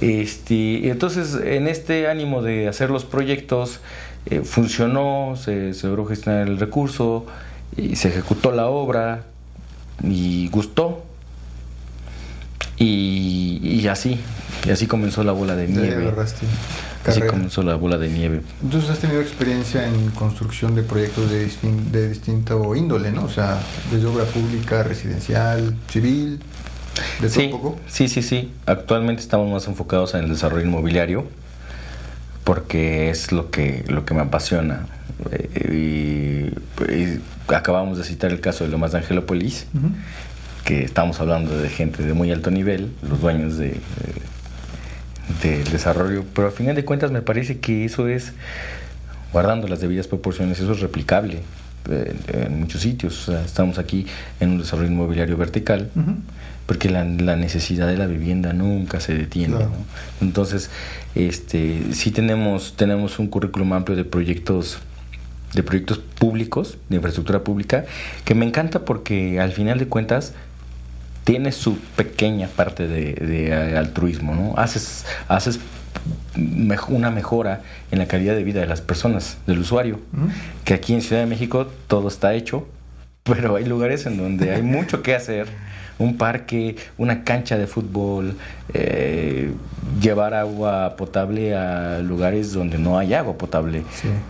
Este, 0.00 0.90
entonces, 0.90 1.38
en 1.42 1.68
este 1.68 2.08
ánimo 2.08 2.42
de 2.42 2.68
hacer 2.68 2.90
los 2.90 3.04
proyectos, 3.04 3.80
eh, 4.26 4.42
funcionó, 4.42 5.34
se, 5.36 5.72
se 5.72 5.86
logró 5.86 6.04
gestionar 6.06 6.46
el 6.48 6.58
recurso, 6.58 7.26
y 7.76 7.96
se 7.96 8.08
ejecutó 8.08 8.52
la 8.52 8.66
obra 8.66 9.24
y 10.02 10.48
gustó. 10.48 11.05
Y, 12.78 13.86
así, 13.88 14.18
y 14.66 14.70
así 14.70 14.86
comenzó 14.86 15.24
la 15.24 15.32
bola 15.32 15.56
de 15.56 15.68
nieve. 15.68 16.12
Así 17.06 17.20
comenzó 17.22 17.62
la 17.62 17.76
bola 17.76 17.98
de 17.98 18.08
nieve. 18.08 18.42
Entonces 18.62 18.90
has 18.90 18.98
tenido 18.98 19.20
experiencia 19.20 19.86
en 19.86 20.10
construcción 20.10 20.74
de 20.74 20.82
proyectos 20.82 21.30
de, 21.30 21.48
de 21.92 22.08
distinto 22.08 22.74
índole, 22.74 23.12
¿no? 23.12 23.24
O 23.24 23.28
sea, 23.28 23.58
desde 23.90 24.06
obra 24.06 24.24
pública, 24.24 24.82
residencial, 24.82 25.76
civil, 25.88 26.40
de 27.20 27.28
sí, 27.28 27.48
todo 27.48 27.62
poco. 27.62 27.80
Sí, 27.88 28.08
sí, 28.08 28.22
sí. 28.22 28.52
Actualmente 28.66 29.22
estamos 29.22 29.50
más 29.50 29.66
enfocados 29.68 30.14
en 30.14 30.24
el 30.24 30.30
desarrollo 30.30 30.66
inmobiliario 30.66 31.26
porque 32.44 33.10
es 33.10 33.32
lo 33.32 33.50
que, 33.50 33.84
lo 33.88 34.04
que 34.04 34.14
me 34.14 34.22
apasiona. 34.22 34.86
Eh, 35.32 36.52
y, 36.52 37.52
acabamos 37.52 37.96
de 37.96 38.04
citar 38.04 38.32
el 38.32 38.40
caso 38.40 38.64
de 38.64 38.70
Lomas 38.70 38.92
de 38.92 38.98
Angelópolis 38.98 39.66
que 40.66 40.82
estamos 40.82 41.20
hablando 41.20 41.56
de 41.56 41.68
gente 41.68 42.02
de 42.02 42.12
muy 42.12 42.32
alto 42.32 42.50
nivel, 42.50 42.90
los 43.08 43.20
dueños 43.20 43.56
de, 43.56 43.78
del 45.40 45.64
desarrollo, 45.70 46.24
pero 46.34 46.48
al 46.48 46.52
final 46.52 46.74
de 46.74 46.84
cuentas 46.84 47.12
me 47.12 47.22
parece 47.22 47.60
que 47.60 47.84
eso 47.84 48.08
es, 48.08 48.32
guardando 49.32 49.68
las 49.68 49.80
debidas 49.80 50.08
proporciones, 50.08 50.58
eso 50.58 50.72
es 50.72 50.80
replicable 50.80 51.42
eh, 51.88 52.16
en, 52.32 52.60
muchos 52.60 52.80
sitios. 52.80 53.28
estamos 53.28 53.78
aquí 53.78 54.06
en 54.40 54.50
un 54.50 54.58
desarrollo 54.58 54.90
inmobiliario 54.90 55.36
vertical, 55.36 55.88
porque 56.66 56.90
la, 56.90 57.04
necesidad 57.04 57.86
de 57.86 57.96
la 57.96 58.08
vivienda 58.08 58.52
nunca 58.52 58.98
se 58.98 59.14
detiene. 59.14 59.58
Entonces, 60.20 60.70
este, 61.14 61.94
sí 61.94 62.10
tenemos, 62.10 62.74
tenemos 62.76 63.20
un 63.20 63.28
currículum 63.28 63.72
amplio 63.72 63.96
de 63.96 64.04
proyectos 64.04 64.78
de 65.54 65.62
proyectos 65.62 65.98
públicos, 65.98 66.76
de 66.88 66.96
infraestructura 66.96 67.42
pública, 67.42 67.86
que 68.24 68.34
me 68.34 68.44
encanta 68.44 68.84
porque 68.84 69.40
al 69.40 69.52
final 69.52 69.78
de 69.78 69.86
cuentas 69.86 70.34
tiene 71.26 71.50
su 71.50 71.76
pequeña 71.96 72.46
parte 72.46 72.86
de, 72.86 73.74
altruismo, 73.76 74.32
¿no? 74.32 74.54
Haces, 74.56 75.04
haces 75.26 75.58
una 76.88 77.10
mejora 77.10 77.62
en 77.90 77.98
la 77.98 78.06
calidad 78.06 78.36
de 78.36 78.44
vida 78.44 78.60
de 78.60 78.66
las 78.68 78.80
personas, 78.80 79.36
del 79.44 79.58
usuario, 79.58 79.98
que 80.64 80.72
aquí 80.72 80.94
en 80.94 81.02
Ciudad 81.02 81.22
de 81.22 81.26
México 81.26 81.66
todo 81.88 82.06
está 82.06 82.32
hecho, 82.34 82.68
pero 83.24 83.56
hay 83.56 83.64
lugares 83.64 84.06
en 84.06 84.18
donde 84.18 84.54
hay 84.54 84.62
mucho 84.76 85.02
que 85.02 85.16
hacer, 85.16 85.48
un 85.98 86.16
parque, 86.16 86.76
una 86.96 87.24
cancha 87.24 87.58
de 87.58 87.66
fútbol, 87.66 88.36
eh, 88.72 89.50
llevar 90.00 90.32
agua 90.32 90.94
potable 90.96 91.56
a 91.56 91.98
lugares 92.00 92.52
donde 92.52 92.78
no 92.78 92.98
hay 92.98 93.14
agua 93.14 93.36
potable, 93.36 93.82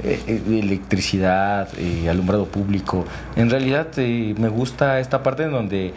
eh, 0.02 0.20
eh, 0.26 0.40
electricidad, 0.48 1.68
alumbrado 2.08 2.46
público. 2.46 3.04
En 3.34 3.50
realidad 3.50 3.88
me 3.96 4.48
gusta 4.48 4.98
esta 4.98 5.22
parte 5.22 5.42
en 5.42 5.52
donde 5.52 5.92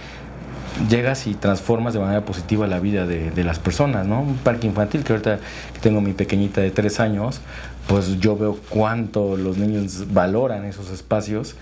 llegas 0.88 1.28
y 1.28 1.34
transformas 1.34 1.94
de 1.94 2.00
manera 2.00 2.24
positiva 2.24 2.68
la 2.68 2.80
vida 2.80 3.06
de, 3.06 3.44
las 3.44 3.60
personas, 3.60 4.06
¿no? 4.06 4.22
Un 4.22 4.38
parque 4.38 4.68
infantil, 4.68 5.04
que 5.04 5.14
ahorita 5.14 5.40
tengo 5.82 6.02
mi 6.02 6.14
pequeñita 6.14 6.62
de 6.62 6.72
tres 6.72 7.00
años, 7.00 7.42
pues 7.88 8.20
yo 8.20 8.38
veo 8.38 8.60
cuánto 8.70 9.36
los 9.36 9.58
niños 9.58 10.14
valoran 10.14 10.66
esos 10.66 10.90
espacios 10.92 11.56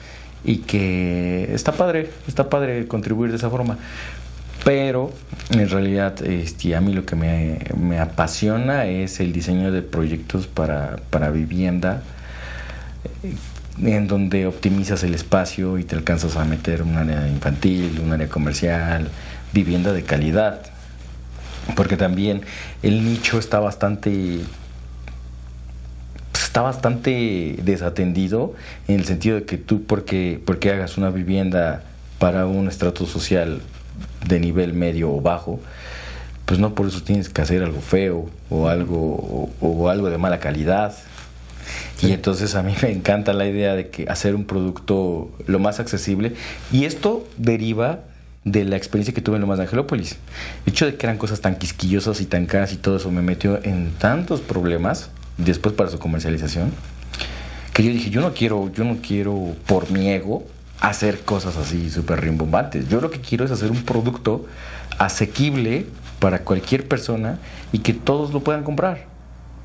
y 0.43 0.57
que 0.57 1.53
está 1.53 1.71
padre, 1.71 2.09
está 2.27 2.49
padre 2.49 2.87
contribuir 2.87 3.31
de 3.31 3.37
esa 3.37 3.49
forma. 3.49 3.77
Pero 4.63 5.11
en 5.51 5.69
realidad 5.69 6.21
este, 6.23 6.75
a 6.75 6.81
mí 6.81 6.93
lo 6.93 7.05
que 7.05 7.15
me, 7.15 7.99
apasiona 7.99 8.85
es 8.85 9.19
el 9.19 9.31
diseño 9.31 9.71
de 9.71 9.81
proyectos 9.81 10.47
para, 10.47 10.97
para 11.09 11.29
vivienda 11.29 12.01
en 13.83 14.07
donde 14.07 14.47
optimizas 14.47 15.03
el 15.03 15.13
espacio 15.13 15.77
y 15.77 15.83
te 15.83 15.95
alcanzas 15.95 16.35
a 16.35 16.45
meter 16.45 16.83
un 16.83 16.95
área 16.95 17.27
infantil, 17.27 17.99
un 18.03 18.11
área 18.11 18.27
comercial, 18.27 19.09
vivienda 19.53 19.93
de 19.93 20.03
calidad. 20.03 20.61
Porque 21.75 21.97
también 21.97 22.41
el 22.81 23.03
nicho 23.03 23.39
está 23.39 23.59
bastante 23.59 24.39
está 26.33 26.61
bastante 26.61 27.59
desatendido 27.61 28.55
en 28.87 28.99
el 28.99 29.05
sentido 29.05 29.35
de 29.35 29.43
que 29.43 29.57
tú 29.57 29.83
porque 29.83 30.41
porque 30.43 30.71
hagas 30.71 30.97
una 30.97 31.09
vivienda 31.09 31.83
para 32.19 32.47
un 32.47 32.67
estrato 32.67 33.05
social 33.05 33.61
de 34.27 34.39
nivel 34.39 34.73
medio 34.73 35.13
o 35.13 35.21
bajo, 35.21 35.59
pues 36.45 36.59
no 36.59 36.73
por 36.73 36.87
eso 36.87 37.03
tienes 37.03 37.29
que 37.29 37.41
hacer 37.41 37.63
algo 37.63 37.81
feo 37.81 38.29
o 38.49 38.67
algo 38.69 39.49
o, 39.59 39.89
algo 39.89 40.09
de 40.09 40.17
mala 40.17 40.39
calidad. 40.39 40.95
Y 42.01 42.11
entonces 42.11 42.55
a 42.55 42.63
mí 42.63 42.73
me 42.81 42.91
encanta 42.91 43.33
la 43.33 43.47
idea 43.47 43.73
de 43.73 43.89
que 43.89 44.07
hacer 44.09 44.35
un 44.35 44.45
producto 44.45 45.31
lo 45.45 45.59
más 45.59 45.79
accesible 45.79 46.33
y 46.71 46.85
esto 46.85 47.27
deriva 47.37 48.01
de 48.43 48.63
la 48.63 48.77
experiencia 48.77 49.13
que 49.13 49.21
tuve 49.21 49.35
en 49.35 49.41
lo 49.41 49.47
más 49.47 49.57
de 49.57 49.65
Angelópolis. 49.65 50.17
El 50.65 50.73
hecho 50.73 50.85
de 50.85 50.95
que 50.95 51.05
eran 51.05 51.17
cosas 51.17 51.41
tan 51.41 51.57
quisquillosas 51.57 52.21
y 52.21 52.25
tan 52.25 52.45
caras 52.45 52.71
y 52.73 52.77
todo 52.77 52.97
eso 52.97 53.11
me 53.11 53.21
metió 53.21 53.59
en 53.63 53.91
tantos 53.97 54.41
problemas 54.41 55.09
después 55.37 55.75
para 55.75 55.89
su 55.89 55.99
comercialización 55.99 56.71
que 57.77 57.83
yo 57.83 57.91
dije, 57.91 58.09
yo 58.09 58.21
no 58.21 58.33
quiero, 58.33 58.71
yo 58.73 58.83
no 58.83 58.97
quiero 59.07 59.53
por 59.67 59.91
mi 59.91 60.09
ego 60.09 60.43
hacer 60.79 61.19
cosas 61.19 61.57
así 61.57 61.91
súper 61.91 62.21
rimbombantes. 62.21 62.89
Yo 62.89 63.01
lo 63.01 63.11
que 63.11 63.21
quiero 63.21 63.45
es 63.45 63.51
hacer 63.51 63.69
un 63.69 63.83
producto 63.83 64.47
asequible 64.97 65.85
para 66.17 66.39
cualquier 66.39 66.87
persona 66.87 67.37
y 67.71 67.79
que 67.79 67.93
todos 67.93 68.33
lo 68.33 68.39
puedan 68.39 68.63
comprar. 68.63 69.05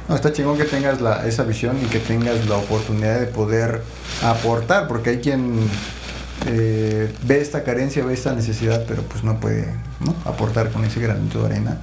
No, 0.08 0.14
está 0.14 0.32
chingón 0.32 0.58
que 0.58 0.64
tengas 0.64 1.00
la, 1.00 1.26
esa 1.26 1.44
visión 1.44 1.76
y 1.82 1.86
que 1.86 1.98
tengas 1.98 2.46
la 2.48 2.56
oportunidad 2.56 3.20
de 3.20 3.26
poder 3.26 3.82
aportar, 4.22 4.88
porque 4.88 5.10
hay 5.10 5.18
quien 5.18 5.56
eh, 6.46 7.12
ve 7.22 7.40
esta 7.40 7.62
carencia, 7.62 8.04
ve 8.04 8.14
esta 8.14 8.34
necesidad, 8.34 8.84
pero 8.86 9.02
pues 9.02 9.22
no 9.24 9.38
puede 9.38 9.68
aportar 10.24 10.70
con 10.70 10.84
ese 10.84 11.00
granito 11.00 11.40
de 11.40 11.46
arena. 11.54 11.78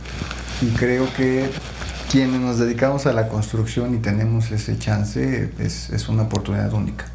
Y 0.62 0.68
creo 0.72 1.08
que 1.16 1.50
quienes 2.12 2.42
nos 2.42 2.58
dedicamos 2.58 3.06
a 3.06 3.14
la 3.14 3.28
construcción 3.28 3.96
y 3.96 4.00
tenemos 4.00 4.52
ese 4.52 4.78
chance 4.78 5.52
es, 5.60 5.90
es 5.90 6.10
una 6.10 6.24
oportunidad 6.24 6.74
única. 6.74 7.06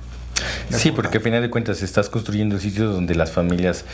Sí, 0.70 0.90
porque 0.90 1.18
al 1.18 1.23
final 1.23 1.42
de 1.42 1.50
cuentas 1.50 1.82
estás 1.82 2.08
construyendo 2.08 2.58
sitios 2.58 2.92
donde 2.92 3.14
las 3.14 3.30
familias 3.30 3.84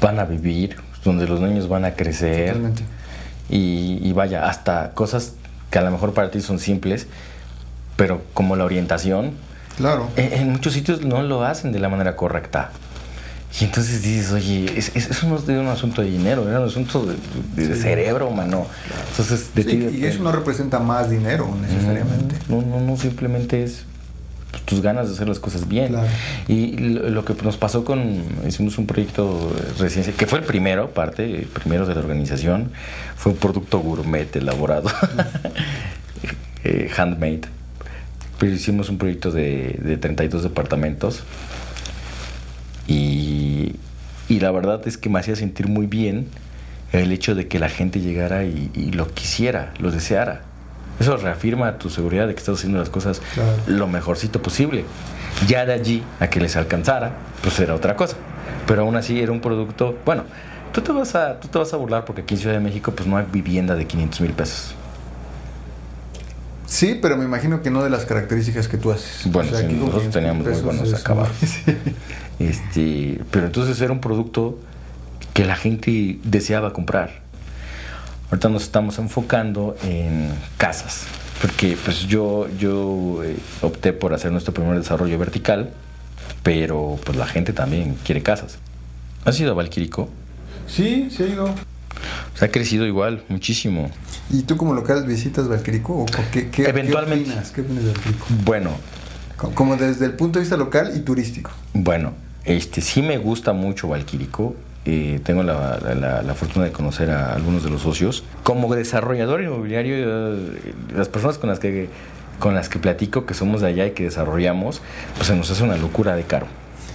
van 0.00 0.18
a 0.18 0.24
vivir, 0.24 0.76
donde 1.04 1.26
los 1.26 1.40
niños 1.40 1.68
van 1.68 1.84
a 1.84 1.94
crecer. 1.94 2.56
Y, 3.48 4.12
vaya, 4.12 4.48
hasta 4.48 4.92
cosas 4.94 5.34
que 5.70 5.78
a 5.78 5.82
lo 5.82 5.90
mejor 5.90 6.12
para 6.12 6.30
ti 6.30 6.40
son 6.40 6.58
simples, 6.58 7.06
pero 7.96 8.22
como 8.34 8.56
la 8.56 8.64
orientación. 8.64 9.32
Claro. 9.76 10.08
En, 10.16 10.50
muchos 10.50 10.72
sitios 10.72 11.02
no 11.02 11.22
lo 11.22 11.44
hacen 11.44 11.72
de 11.72 11.78
la 11.78 11.88
manera 11.88 12.16
correcta. 12.16 12.70
Y 13.60 13.64
entonces 13.64 14.02
dices, 14.02 14.30
oye, 14.30 14.78
eso 14.78 15.26
no 15.26 15.36
es 15.36 15.46
de 15.46 15.58
un 15.58 15.66
asunto 15.66 16.02
de 16.02 16.10
dinero, 16.10 16.42
es 16.42 16.56
un 16.56 16.64
asunto 16.64 17.04
de, 17.56 17.74
cerebro 17.74 18.28
humano. 18.28 18.66
Entonces, 19.10 19.50
y 19.56 20.04
eso 20.04 20.22
no 20.22 20.30
representa 20.30 20.78
más 20.78 21.10
dinero 21.10 21.48
necesariamente. 21.60 22.36
No, 22.48 22.62
no, 22.62 22.80
no, 22.80 22.96
simplemente 22.96 23.64
es 23.64 23.84
tus 24.64 24.80
ganas 24.80 25.08
de 25.08 25.14
hacer 25.14 25.28
las 25.28 25.38
cosas 25.38 25.68
bien. 25.68 25.96
Y 26.48 26.76
lo, 26.76 27.24
que 27.24 27.34
nos 27.42 27.56
pasó 27.56 27.84
con, 27.84 28.22
hicimos 28.46 28.78
un 28.78 28.86
proyecto 28.86 29.52
residencia, 29.78 30.12
que 30.14 30.26
fue 30.26 30.38
el 30.38 30.44
primero, 30.44 30.90
parte, 30.90 31.24
el 31.24 31.46
primero 31.46 31.86
de 31.86 31.94
la 31.94 32.00
organización, 32.00 32.70
fue 33.16 33.32
un 33.32 33.38
producto 33.38 33.80
gourmet 33.80 34.34
elaborado, 34.36 34.90
eh, 36.64 36.90
handmade. 36.96 37.42
Pero 38.38 38.52
hicimos 38.52 38.88
un 38.88 38.98
proyecto 38.98 39.30
de, 39.30 39.78
de 39.82 39.96
32 39.98 40.42
departamentos 40.42 41.24
y, 42.88 43.76
y, 44.28 44.40
la 44.40 44.50
verdad 44.50 44.80
es 44.86 44.96
que 44.96 45.10
me 45.10 45.20
hacía 45.20 45.36
sentir 45.36 45.68
muy 45.68 45.86
bien 45.86 46.26
el 46.92 47.12
hecho 47.12 47.34
de 47.34 47.48
que 47.48 47.58
la 47.58 47.68
gente 47.68 48.00
llegara 48.00 48.44
y, 48.44 48.70
y 48.74 48.92
lo 48.92 49.12
quisiera, 49.12 49.74
lo 49.78 49.90
deseara. 49.90 50.49
Eso 51.00 51.16
reafirma 51.16 51.78
tu 51.78 51.88
seguridad 51.88 52.28
de 52.28 52.34
que 52.34 52.40
estás 52.40 52.58
haciendo 52.58 52.78
las 52.78 52.90
cosas 52.90 53.22
lo 53.66 53.88
mejorcito 53.88 54.42
posible. 54.42 54.84
Ya 55.48 55.64
de 55.64 55.72
allí 55.72 56.02
a 56.20 56.28
que 56.28 56.40
les 56.40 56.56
alcanzara, 56.56 57.12
pues 57.42 57.58
era 57.58 57.74
otra 57.74 57.96
cosa. 57.96 58.16
Pero 58.66 58.82
aún 58.82 58.96
así 58.96 59.20
era 59.20 59.32
un 59.32 59.40
producto, 59.40 59.96
bueno, 60.04 60.24
tú 60.72 60.82
te 60.82 60.92
vas 60.92 61.14
a, 61.14 61.40
tú 61.40 61.48
te 61.48 61.58
vas 61.58 61.72
a 61.72 61.76
burlar 61.78 62.04
porque 62.04 62.22
aquí 62.22 62.34
en 62.34 62.40
Ciudad 62.40 62.54
de 62.54 62.60
México 62.60 62.92
pues 62.92 63.08
no 63.08 63.16
hay 63.16 63.24
vivienda 63.32 63.74
de 63.74 63.86
500 63.86 64.20
mil 64.20 64.32
pesos. 64.32 64.74
Sí, 66.66 66.98
pero 67.00 67.16
me 67.16 67.24
imagino 67.24 67.62
que 67.62 67.70
no 67.70 67.82
de 67.82 67.90
las 67.90 68.04
características 68.04 68.68
que 68.68 68.76
tú 68.76 68.92
haces. 68.92 69.22
Bueno, 69.32 69.50
nosotros 69.50 70.10
teníamos 70.10 70.46
muy 70.46 70.60
buenos 70.60 70.94
acabados. 70.94 71.32
Este, 72.38 73.20
pero 73.30 73.44
entonces 73.44 73.78
era 73.82 73.92
un 73.92 74.00
producto 74.00 74.58
que 75.34 75.44
la 75.44 75.56
gente 75.56 76.18
deseaba 76.24 76.72
comprar. 76.72 77.20
Ahorita 78.30 78.48
nos 78.48 78.62
estamos 78.62 78.96
enfocando 78.98 79.76
en 79.82 80.30
casas, 80.56 81.04
porque 81.42 81.76
pues 81.84 82.06
yo, 82.06 82.48
yo 82.58 83.24
eh, 83.24 83.36
opté 83.60 83.92
por 83.92 84.14
hacer 84.14 84.30
nuestro 84.30 84.54
primer 84.54 84.78
desarrollo 84.78 85.18
vertical, 85.18 85.72
pero 86.44 86.96
pues 87.04 87.18
la 87.18 87.26
gente 87.26 87.52
también 87.52 87.96
quiere 88.04 88.22
casas. 88.22 88.58
¿Has 89.24 89.38
ido 89.40 89.50
a 89.50 89.54
Valquirico? 89.54 90.08
Sí, 90.68 91.08
sí 91.10 91.24
ha 91.24 91.26
ido. 91.26 91.54
Se 92.34 92.44
ha 92.44 92.52
crecido 92.52 92.86
igual, 92.86 93.24
muchísimo. 93.28 93.90
¿Y 94.30 94.42
tú 94.42 94.56
como 94.56 94.74
local 94.74 95.04
visitas 95.06 95.48
Valquirico? 95.48 95.94
¿O 95.94 96.06
qué, 96.32 96.50
qué, 96.50 96.68
Eventualmente. 96.68 97.32
¿Qué 97.52 97.62
opinas, 97.62 97.84
de 97.84 97.92
Valquirico? 97.92 98.26
Bueno. 98.44 98.70
Como 99.54 99.76
desde 99.76 100.06
el 100.06 100.12
punto 100.12 100.38
de 100.38 100.44
vista 100.44 100.56
local 100.56 100.92
y 100.94 101.00
turístico. 101.00 101.50
Bueno, 101.74 102.12
este 102.44 102.80
sí 102.80 103.02
me 103.02 103.18
gusta 103.18 103.52
mucho 103.52 103.88
Valquirico 103.88 104.54
eh, 104.86 105.20
tengo 105.22 105.42
la, 105.42 106.34
fortuna 106.34 106.64
de 106.64 106.72
conocer 106.72 107.10
a 107.10 107.34
algunos 107.34 107.62
de 107.62 107.70
los 107.70 107.82
socios. 107.82 108.24
Como 108.42 108.74
desarrollador 108.74 109.42
inmobiliario, 109.42 109.94
eh, 109.96 110.74
las 110.94 111.08
personas 111.08 111.38
con 111.38 111.50
las 111.50 111.58
que 111.58 111.88
con 112.38 112.54
las 112.54 112.70
que 112.70 112.78
platico 112.78 113.26
que 113.26 113.34
somos 113.34 113.60
de 113.60 113.68
allá 113.68 113.86
y 113.86 113.90
que 113.90 114.04
desarrollamos, 114.04 114.80
pues 115.14 115.26
se 115.26 115.36
nos 115.36 115.50
hace 115.50 115.62
una 115.62 115.76
locura 115.76 116.16
de 116.16 116.22
caro. 116.24 116.46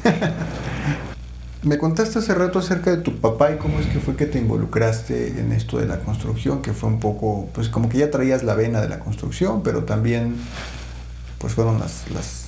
Me 1.62 1.78
contaste 1.78 2.20
hace 2.20 2.34
rato 2.34 2.60
acerca 2.60 2.90
de 2.92 2.98
tu 2.98 3.20
papá 3.20 3.52
y 3.52 3.58
cómo 3.58 3.80
es 3.80 3.86
que 3.86 4.00
fue 4.00 4.16
que 4.16 4.26
te 4.26 4.40
involucraste 4.40 5.40
en 5.40 5.52
esto 5.52 5.78
de 5.78 5.86
la 5.86 6.00
construcción, 6.00 6.62
que 6.62 6.74
fue 6.74 6.90
un 6.90 7.00
poco, 7.00 7.48
pues 7.54 7.70
como 7.70 7.90
que 7.90 8.00
ya 8.00 8.12
traías 8.12 8.44
la 8.44 8.56
vena 8.56 8.82
de 8.82 8.90
la 8.90 9.00
construcción, 9.00 9.64
pero 9.64 9.84
también 9.84 10.36
pues 11.38 11.54
fueron 11.54 11.80
las, 11.80 12.10
las 12.12 12.48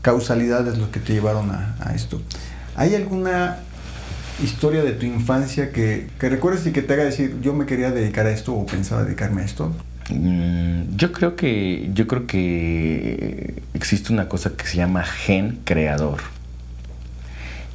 causalidades 0.00 0.78
los 0.78 0.88
que 0.88 1.00
te 1.00 1.12
llevaron 1.12 1.50
a, 1.50 1.76
a 1.80 1.94
esto. 1.94 2.20
¿Hay 2.76 2.94
alguna 2.94 3.58
historia 4.42 4.82
de 4.82 4.92
tu 4.92 5.06
infancia 5.06 5.72
que, 5.72 6.08
que 6.18 6.28
recuerdes 6.28 6.66
y 6.66 6.72
que 6.72 6.82
te 6.82 6.94
haga 6.94 7.04
decir, 7.04 7.36
yo 7.42 7.54
me 7.54 7.66
quería 7.66 7.90
dedicar 7.90 8.26
a 8.26 8.30
esto 8.30 8.54
o 8.54 8.66
pensaba 8.66 9.04
dedicarme 9.04 9.42
a 9.42 9.44
esto? 9.44 9.74
Mm, 10.10 10.96
yo 10.96 11.12
creo 11.12 11.36
que 11.36 11.90
yo 11.94 12.06
creo 12.06 12.26
que 12.26 13.62
existe 13.74 14.12
una 14.12 14.28
cosa 14.28 14.50
que 14.56 14.66
se 14.66 14.76
llama 14.76 15.04
gen 15.04 15.60
creador 15.64 16.20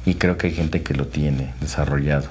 y 0.04 0.14
creo 0.14 0.36
que 0.36 0.48
hay 0.48 0.54
gente 0.54 0.82
que 0.82 0.94
lo 0.94 1.06
tiene 1.06 1.54
desarrollado 1.60 2.28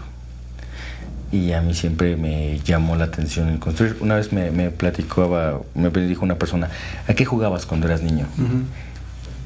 y 1.32 1.52
a 1.52 1.62
mí 1.62 1.74
siempre 1.74 2.16
me 2.16 2.60
llamó 2.60 2.96
la 2.96 3.06
atención 3.06 3.50
el 3.50 3.60
construir 3.60 3.98
una 4.00 4.16
vez 4.16 4.32
me, 4.32 4.52
me 4.52 4.70
platicaba 4.70 5.62
me 5.74 5.90
dijo 5.90 6.24
una 6.24 6.36
persona 6.36 6.70
¿a 7.08 7.14
qué 7.14 7.26
jugabas 7.26 7.66
cuando 7.66 7.88
eras 7.88 8.02
niño? 8.02 8.28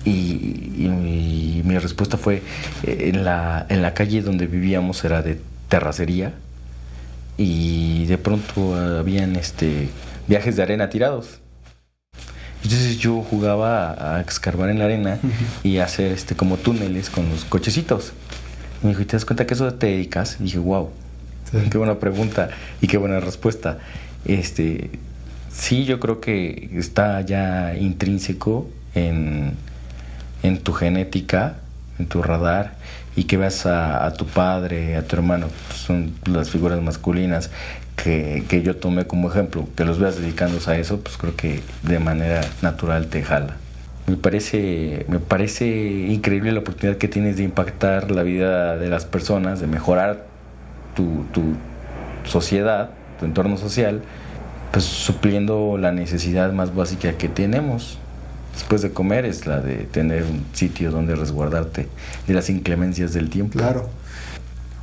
Y, 0.06 1.62
mi 1.64 1.78
respuesta 1.78 2.18
fue, 2.18 2.42
eh, 2.84 3.12
en 3.14 3.24
la, 3.24 3.66
en 3.70 3.82
la 3.82 3.94
calle 3.94 4.22
donde 4.22 4.48
vivíamos 4.48 5.04
era 5.06 5.22
de 5.22 5.40
terracería 5.70 6.34
y 7.38 8.06
de 8.06 8.18
pronto 8.18 8.76
habían 8.76 9.36
este, 9.36 9.90
viajes 10.28 10.56
de 10.56 10.64
arena 10.64 10.90
tirados. 10.90 11.40
Entonces 12.64 13.00
yo 13.00 13.22
jugaba 13.22 14.18
a, 14.18 14.22
escarbar 14.22 14.70
en 14.70 14.80
la 14.80 14.86
arena 14.86 15.20
y 15.64 15.78
hacer 15.78 16.12
este, 16.12 16.36
como 16.36 16.58
túneles 16.58 17.10
con 17.10 17.30
los 17.30 17.46
cochecitos. 17.46 18.14
Y 18.82 18.86
me 18.86 18.90
dijo, 18.92 19.02
¿y 19.02 19.06
te 19.06 19.14
das 19.14 19.26
cuenta 19.26 19.48
que 19.48 19.54
eso 19.54 19.74
te 19.74 19.88
dedicas? 19.88 20.38
Y 20.40 20.44
dije, 20.44 20.60
wow, 20.60 20.90
qué 21.72 21.78
buena 21.78 22.00
pregunta 22.00 22.50
y 22.82 22.88
qué 22.88 22.98
buena 22.98 23.20
respuesta. 23.20 23.80
Este, 24.26 24.92
sí, 25.52 25.86
yo 25.86 26.00
creo 26.00 26.22
que 26.22 26.70
está 26.74 27.22
ya 27.22 27.76
intrínseco 27.76 28.70
en, 28.94 29.54
en 30.44 30.60
tu 30.60 30.74
genética, 30.74 31.56
en 32.00 32.08
tu 32.08 32.22
radar, 32.22 32.76
y 33.16 33.26
que 33.26 33.38
veas 33.38 33.66
a, 33.66 34.12
tu 34.14 34.26
padre, 34.26 34.96
a 34.96 35.04
tu 35.04 35.16
hermano, 35.16 35.48
son 35.76 36.14
las 36.26 36.50
figuras 36.50 36.82
masculinas 36.82 37.52
que, 37.96 38.44
que, 38.48 38.62
yo 38.62 38.78
tomé 38.78 39.06
como 39.06 39.30
ejemplo, 39.30 39.68
que 39.76 39.84
los 39.84 40.00
veas 40.00 40.18
dedicándose 40.18 40.72
a 40.72 40.78
eso, 40.78 41.02
pues 41.02 41.18
creo 41.18 41.36
que 41.36 41.62
de 41.84 42.00
manera 42.00 42.42
natural 42.62 43.08
te 43.08 43.22
jala. 43.22 43.58
Me 44.08 44.16
parece, 44.16 45.06
me 45.10 45.20
parece 45.20 45.68
increíble 45.68 46.52
la 46.52 46.60
oportunidad 46.60 46.98
que 46.98 47.08
tienes 47.08 47.38
de 47.38 47.44
impactar 47.44 48.12
la 48.12 48.24
vida 48.24 48.78
de 48.78 48.90
las 48.90 49.06
personas, 49.06 49.60
de 49.60 49.68
mejorar 49.68 50.26
tu, 50.96 51.26
tu 51.34 51.42
sociedad, 52.24 52.92
tu 53.20 53.26
entorno 53.26 53.58
social, 53.58 54.02
pues 54.72 54.86
supliendo 54.86 55.78
la 55.78 55.92
necesidad 55.92 56.52
más 56.54 56.74
básica 56.74 57.14
que 57.14 57.28
tenemos 57.28 58.00
después 58.54 58.82
de 58.82 58.92
comer 58.92 59.26
es 59.26 59.46
la 59.46 59.60
de 59.60 59.86
tener 59.86 60.24
un 60.24 60.46
sitio 60.54 60.92
donde 60.92 61.16
resguardarte 61.16 61.88
de 62.28 62.34
las 62.34 62.50
inclemencias 62.50 63.14
del 63.14 63.30
tiempo. 63.30 63.60
Claro. 63.60 63.90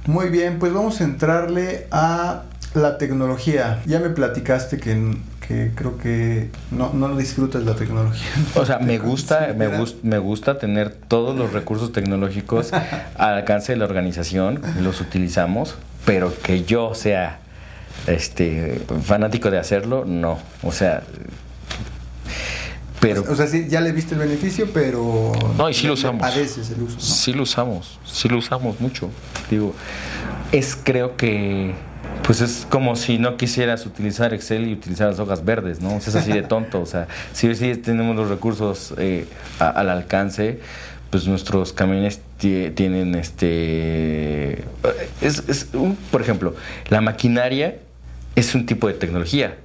Muy 0.07 0.31
bien, 0.31 0.59
pues 0.59 0.73
vamos 0.73 1.01
a 1.01 1.05
entrarle 1.05 1.87
a 1.91 2.45
la 2.75 2.99
tecnología. 2.99 3.83
Ya 3.87 4.01
me 4.01 4.11
platicaste 4.11 4.79
que, 4.79 5.17
que 5.47 5.73
creo 5.75 5.99
que 5.99 6.51
no, 6.71 6.93
no 6.95 7.17
disfrutas 7.17 7.63
la 7.65 7.75
tecnología. 7.75 8.29
O 8.55 8.65
sea, 8.65 8.79
me 8.79 8.99
gusta, 8.99 9.55
me, 9.57 9.69
me 10.03 10.19
gusta 10.19 10.59
tener 10.59 10.91
todos 10.91 11.37
los 11.37 11.53
recursos 11.53 11.93
tecnológicos 11.93 12.73
al 13.17 13.35
alcance 13.35 13.73
de 13.73 13.79
la 13.79 13.85
organización, 13.85 14.63
los 14.81 15.01
utilizamos, 15.01 15.77
pero 16.05 16.33
que 16.43 16.65
yo 16.65 16.95
sea 16.95 17.41
este 18.07 18.81
fanático 19.03 19.51
de 19.51 19.59
hacerlo, 19.59 20.05
no. 20.07 20.39
O 20.63 20.73
sea, 20.73 21.03
pero, 23.01 23.25
o 23.29 23.35
sea, 23.35 23.47
sí, 23.47 23.67
ya 23.69 23.81
le 23.81 23.93
viste 23.93 24.15
el 24.15 24.21
beneficio, 24.21 24.69
pero... 24.73 25.33
No, 25.57 25.71
y 25.71 25.75
sí 25.75 25.87
lo 25.87 25.93
usamos. 25.95 26.23
A 26.23 26.31
veces 26.31 26.71
el 26.71 26.83
uso. 26.83 26.99
Sí 27.01 27.33
lo 27.33 27.43
usamos, 27.43 27.99
sí 28.05 28.29
lo 28.29 28.39
usamos 28.39 28.81
mucho. 28.81 29.11
Digo, 29.51 29.75
es 30.53 30.77
creo 30.83 31.17
que... 31.17 31.75
Pues 32.25 32.41
es 32.41 32.67
como 32.69 32.97
si 32.97 33.19
no 33.19 33.37
quisieras 33.37 33.87
utilizar 33.87 34.35
Excel 34.35 34.67
y 34.69 34.73
utilizar 34.73 35.09
las 35.09 35.19
hojas 35.19 35.45
verdes, 35.45 35.81
¿no? 35.81 35.97
es 35.97 36.15
así 36.15 36.33
de 36.33 36.43
tonto. 36.43 36.81
O 36.81 36.87
sea, 36.87 37.07
si 37.33 37.55
sí 37.55 37.77
tenemos 37.77 38.17
los 38.17 38.29
recursos 38.29 38.93
eh, 38.99 39.27
al 39.61 39.89
alcance, 39.89 40.61
pues 41.11 41.27
nuestros 41.27 41.73
camiones 41.73 42.21
tienen 42.39 43.15
este... 43.15 44.65
Es, 45.21 45.45
es 45.49 45.69
un, 45.73 45.97
por 46.11 46.21
ejemplo, 46.21 46.55
la 46.89 47.01
maquinaria 47.01 47.77
es 48.35 48.55
un 48.55 48.67
tipo 48.67 48.89
de 48.89 48.95
tecnología. 48.95 49.57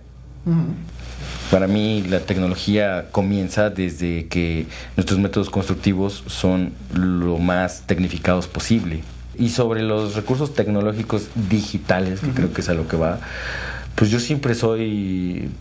Para 1.54 1.68
mí 1.68 2.02
la 2.10 2.20
tecnología 2.22 3.10
comienza 3.12 3.70
desde 3.70 4.26
que 4.26 4.66
nuestros 4.98 5.20
métodos 5.20 5.52
constructivos 5.52 6.24
son 6.26 6.74
lo 6.96 7.38
más 7.38 7.84
tecnificados 7.86 8.48
posible. 8.48 9.04
Y 9.38 9.50
sobre 9.50 9.84
los 9.84 10.16
recursos 10.16 10.56
tecnológicos 10.56 11.28
digitales, 11.48 12.22
que 12.22 12.32
creo 12.32 12.52
que 12.52 12.62
es 12.62 12.70
a 12.70 12.74
lo 12.74 12.88
que 12.88 12.98
va, 12.98 13.20
pues 13.94 14.10
yo 14.10 14.20
siempre 14.20 14.56
soy 14.56 15.52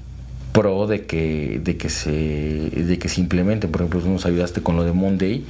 pro 0.52 0.87
de 0.87 1.04
que, 1.04 1.61
de 1.62 1.76
que 1.76 1.90
se 1.90 2.11
de 2.11 2.99
que 2.99 3.11
se 3.11 3.20
implementen. 3.20 3.70
Por 3.70 3.82
ejemplo, 3.82 4.00
tú 4.00 4.08
nos 4.08 4.25
ayudaste 4.25 4.62
con 4.62 4.76
lo 4.76 4.84
de 4.84 4.92
Monday 4.92 5.44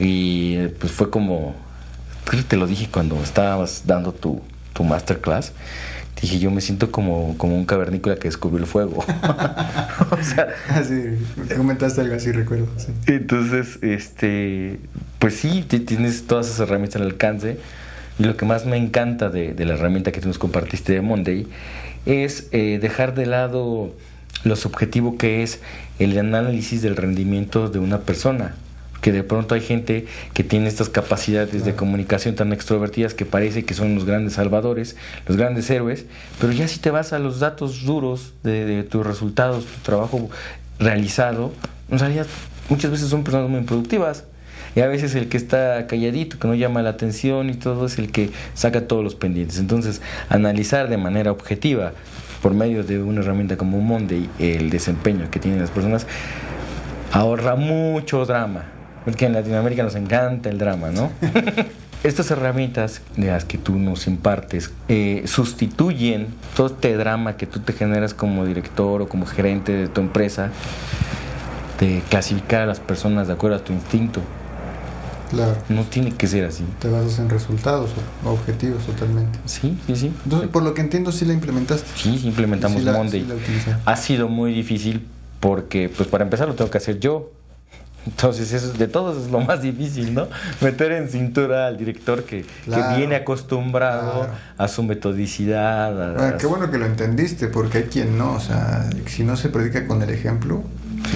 y 0.00 0.56
pues 0.80 0.92
fue 0.92 1.08
como, 1.08 1.54
te 2.48 2.56
lo 2.56 2.66
dije 2.66 2.88
cuando 2.90 3.22
estabas 3.22 3.84
dando 3.86 4.10
tu, 4.10 4.42
tu 4.72 4.82
masterclass 4.82 5.52
dije, 6.24 6.38
yo 6.38 6.50
me 6.50 6.60
siento 6.60 6.90
como, 6.90 7.36
como 7.38 7.56
un 7.56 7.64
cavernícola 7.64 8.16
que 8.16 8.28
descubrió 8.28 8.60
el 8.60 8.66
fuego. 8.66 8.98
o 10.10 10.22
sea, 10.22 10.48
así, 10.70 10.94
ah, 11.50 11.54
comentaste 11.56 12.00
algo 12.00 12.14
así, 12.14 12.32
recuerdo. 12.32 12.66
Entonces, 13.06 13.78
este, 13.82 14.80
pues 15.18 15.34
sí, 15.34 15.62
tienes 15.62 16.26
todas 16.26 16.46
esas 16.46 16.60
herramientas 16.60 17.00
al 17.00 17.08
alcance. 17.08 17.58
Y 18.18 18.24
lo 18.24 18.36
que 18.36 18.44
más 18.44 18.64
me 18.64 18.76
encanta 18.76 19.28
de, 19.28 19.54
de 19.54 19.64
la 19.64 19.74
herramienta 19.74 20.12
que 20.12 20.20
tú 20.20 20.28
nos 20.28 20.38
compartiste 20.38 20.92
de 20.92 21.00
Monday 21.00 21.46
es 22.06 22.48
eh, 22.52 22.78
dejar 22.80 23.14
de 23.14 23.26
lado 23.26 23.92
lo 24.44 24.56
subjetivo 24.56 25.16
que 25.16 25.42
es 25.42 25.60
el 25.98 26.18
análisis 26.18 26.82
del 26.82 26.96
rendimiento 26.96 27.68
de 27.68 27.78
una 27.78 28.00
persona 28.00 28.54
que 29.04 29.12
de 29.12 29.22
pronto 29.22 29.54
hay 29.54 29.60
gente 29.60 30.06
que 30.32 30.44
tiene 30.44 30.66
estas 30.66 30.88
capacidades 30.88 31.66
de 31.66 31.74
comunicación 31.74 32.36
tan 32.36 32.54
extrovertidas 32.54 33.12
que 33.12 33.26
parece 33.26 33.66
que 33.66 33.74
son 33.74 33.94
los 33.94 34.06
grandes 34.06 34.32
salvadores, 34.32 34.96
los 35.28 35.36
grandes 35.36 35.68
héroes, 35.68 36.06
pero 36.40 36.54
ya 36.54 36.66
si 36.68 36.80
te 36.80 36.90
vas 36.90 37.12
a 37.12 37.18
los 37.18 37.38
datos 37.38 37.84
duros 37.84 38.32
de, 38.44 38.82
tus 38.84 39.06
resultados, 39.06 39.66
tu 39.66 39.80
trabajo 39.82 40.30
realizado, 40.78 41.52
en 41.90 41.98
realidad 41.98 42.26
muchas 42.70 42.92
veces 42.92 43.10
son 43.10 43.24
personas 43.24 43.50
muy 43.50 43.60
improductivas. 43.60 44.24
Y 44.74 44.80
a 44.80 44.86
veces 44.86 45.14
el 45.14 45.28
que 45.28 45.36
está 45.36 45.86
calladito, 45.86 46.38
que 46.38 46.48
no 46.48 46.54
llama 46.54 46.80
la 46.80 46.88
atención 46.88 47.50
y 47.50 47.54
todo, 47.54 47.84
es 47.84 47.98
el 47.98 48.10
que 48.10 48.30
saca 48.54 48.88
todos 48.88 49.04
los 49.04 49.14
pendientes. 49.14 49.58
Entonces, 49.58 50.00
analizar 50.30 50.88
de 50.88 50.96
manera 50.96 51.30
objetiva, 51.30 51.92
por 52.40 52.54
medio 52.54 52.82
de 52.82 53.02
una 53.02 53.20
herramienta 53.20 53.58
como 53.58 53.82
Monday, 53.82 54.30
el 54.38 54.70
desempeño 54.70 55.30
que 55.30 55.40
tienen 55.40 55.60
las 55.60 55.70
personas, 55.70 56.06
ahorra 57.12 57.54
mucho 57.54 58.24
drama. 58.24 58.73
Porque 59.04 59.26
en 59.26 59.32
Latinoamérica 59.32 59.82
nos 59.82 59.94
encanta 59.94 60.48
el 60.48 60.58
drama, 60.58 60.90
¿no? 60.90 61.10
Estas 62.04 62.30
herramientas 62.30 63.00
de 63.16 63.28
las 63.28 63.44
que 63.44 63.56
tú 63.56 63.78
nos 63.78 64.06
impartes 64.06 64.70
eh, 64.88 65.22
sustituyen 65.26 66.28
todo 66.54 66.66
este 66.66 66.96
drama 66.96 67.36
que 67.38 67.46
tú 67.46 67.60
te 67.60 67.72
generas 67.72 68.12
como 68.12 68.44
director 68.44 69.00
o 69.00 69.08
como 69.08 69.24
gerente 69.24 69.72
de 69.72 69.88
tu 69.88 70.02
empresa 70.02 70.50
de 71.80 72.02
clasificar 72.10 72.62
a 72.62 72.66
las 72.66 72.80
personas 72.80 73.26
de 73.26 73.32
acuerdo 73.32 73.56
a 73.56 73.64
tu 73.64 73.72
instinto. 73.72 74.20
Claro. 75.30 75.56
No 75.68 75.82
tiene 75.84 76.12
que 76.12 76.26
ser 76.26 76.44
así. 76.44 76.64
Te 76.78 76.88
basas 76.88 77.18
en 77.18 77.28
resultados 77.28 77.90
o 78.24 78.30
objetivos 78.30 78.84
totalmente. 78.84 79.38
Sí, 79.46 79.78
sí, 79.86 79.96
sí. 79.96 80.12
Entonces, 80.24 80.48
por 80.48 80.62
lo 80.62 80.74
que 80.74 80.82
entiendo, 80.82 81.10
sí 81.10 81.24
la 81.24 81.32
implementaste. 81.32 81.88
Sí, 81.96 82.20
implementamos 82.24 82.82
Monday. 82.84 83.26
ha 83.84 83.96
sido 83.96 84.28
muy 84.28 84.52
difícil 84.52 85.06
porque, 85.40 85.90
pues 85.94 86.08
para 86.08 86.24
empezar, 86.24 86.48
lo 86.48 86.54
tengo 86.54 86.70
que 86.70 86.78
hacer 86.78 87.00
yo. 87.00 87.30
Entonces, 88.06 88.52
eso 88.52 88.72
de 88.72 88.86
todos 88.86 89.24
es 89.24 89.30
lo 89.30 89.40
más 89.40 89.62
difícil, 89.62 90.14
¿no? 90.14 90.28
Meter 90.60 90.92
en 90.92 91.08
cintura 91.08 91.66
al 91.66 91.76
director 91.76 92.24
que, 92.24 92.44
viene 92.96 93.16
acostumbrado 93.16 94.28
a 94.58 94.68
su 94.68 94.82
metodicidad. 94.82 96.36
qué 96.36 96.46
bueno 96.46 96.70
que 96.70 96.78
lo 96.78 96.86
entendiste, 96.86 97.48
porque 97.48 97.78
hay 97.78 97.84
quien 97.84 98.18
no, 98.18 98.34
o 98.34 98.40
sea, 98.40 98.88
si 99.06 99.24
no 99.24 99.36
se 99.36 99.48
predica 99.48 99.86
con 99.86 100.02
el 100.02 100.10
ejemplo, 100.10 100.62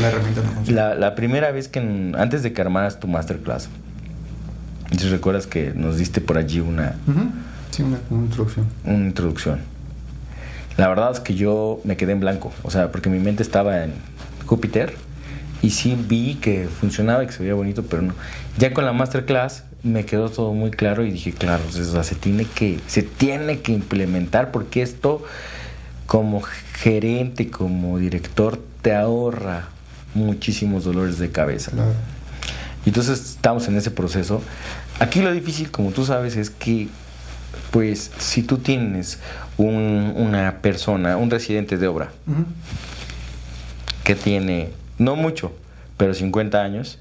la 0.01 0.09
herramienta 0.09 0.43
no 0.43 0.51
funciona. 0.53 0.95
La, 0.95 1.15
primera 1.15 1.51
vez 1.51 1.69
que, 1.69 1.81
antes 2.17 2.43
de 2.43 2.53
que 2.53 2.61
armaras 2.61 3.01
tu 3.01 3.07
masterclass, 3.07 3.69
¿te 4.97 5.09
recuerdas 5.09 5.47
que 5.47 5.73
nos 5.75 5.99
diste 5.99 6.21
por 6.21 6.39
allí 6.39 6.61
una... 6.61 6.95
Sí, 7.71 7.83
una, 7.83 7.99
una 8.09 8.25
introducción. 8.25 8.67
Una 8.85 9.07
introducción. 9.07 9.61
La 10.79 10.89
verdad 10.89 11.11
es 11.13 11.21
que 11.21 11.35
yo 11.35 11.81
me 11.85 11.97
quedé 11.97 12.13
en 12.13 12.21
blanco, 12.21 12.53
o 12.63 12.71
sea, 12.71 12.91
porque 12.91 13.11
mi 13.11 13.19
mente 13.19 13.43
estaba 13.43 13.85
en 13.85 13.93
Júpiter 14.47 14.95
y 15.63 15.71
sí 15.71 15.97
vi 16.09 16.37
que 16.37 16.69
funcionaba 16.69 17.25
y 17.25 17.27
que 17.27 17.33
se 17.33 17.43
veía 17.43 17.55
bonito, 17.55 17.85
pero 17.85 18.03
no. 18.03 18.15
Ya 18.59 18.73
con 18.73 18.85
la 18.85 18.93
masterclass 18.93 19.65
me 19.83 20.05
quedó 20.05 20.31
todo 20.31 20.53
muy 20.53 20.71
claro 20.71 21.05
y 21.05 21.11
dije, 21.11 21.33
claro, 21.33 21.63
se 21.71 22.15
tiene 22.15 22.45
que 22.45 22.81
se 22.87 23.03
tiene 23.03 23.61
que 23.61 23.73
implementar 23.73 24.51
porque 24.51 24.83
esto 24.83 25.23
como 26.07 26.41
gerente, 26.41 27.51
como 27.51 27.99
director 27.99 28.61
te 28.83 28.95
ahorra 28.95 29.69
muchísimos 30.15 30.85
dolores 30.85 31.19
de 31.19 31.31
cabeza. 31.31 31.73
Entonces 32.87 33.21
estamos 33.21 33.69
en 33.69 33.77
ese 33.77 33.91
proceso. 33.91 34.43
Aquí 35.01 35.21
lo 35.21 35.33
difícil, 35.33 35.71
como 35.71 35.91
tú 35.91 36.05
sabes, 36.05 36.37
es 36.37 36.51
que 36.51 36.89
pues 37.71 38.11
si 38.19 38.43
tú 38.43 38.59
tienes 38.59 39.19
una 39.59 40.59
persona, 40.63 41.17
un 41.17 41.31
residente 41.31 41.77
de 41.77 41.87
obra, 41.87 42.11
que 44.05 44.15
tiene 44.15 44.71
no 44.99 45.17
mucho, 45.17 45.53
pero 45.97 46.15
50 46.15 46.63
años, 46.63 46.99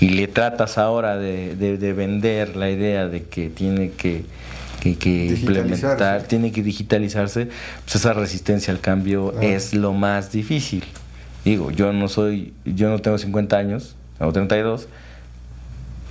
y 0.00 0.10
le 0.10 0.26
tratas 0.26 0.76
ahora 0.76 1.16
de, 1.16 1.54
de, 1.56 1.92
vender 1.92 2.56
la 2.56 2.70
idea 2.70 3.08
de 3.08 3.24
que 3.24 3.48
tiene 3.48 3.92
que, 3.92 4.24
que, 4.80 5.26
implementar, 5.26 6.24
tiene 6.24 6.52
que 6.52 6.62
digitalizarse, 6.62 7.48
pues 7.84 7.96
esa 7.96 8.12
resistencia 8.12 8.72
al 8.72 8.80
cambio 8.80 9.40
es 9.40 9.72
lo 9.72 9.92
más 9.92 10.32
difícil. 10.32 10.84
Digo, 11.44 11.70
yo 11.70 11.92
no 11.92 12.08
soy, 12.08 12.54
yo 12.64 12.88
no 12.88 12.98
tengo 12.98 13.18
50 13.18 13.56
años, 13.56 13.96
tengo 14.18 14.32
32, 14.32 14.88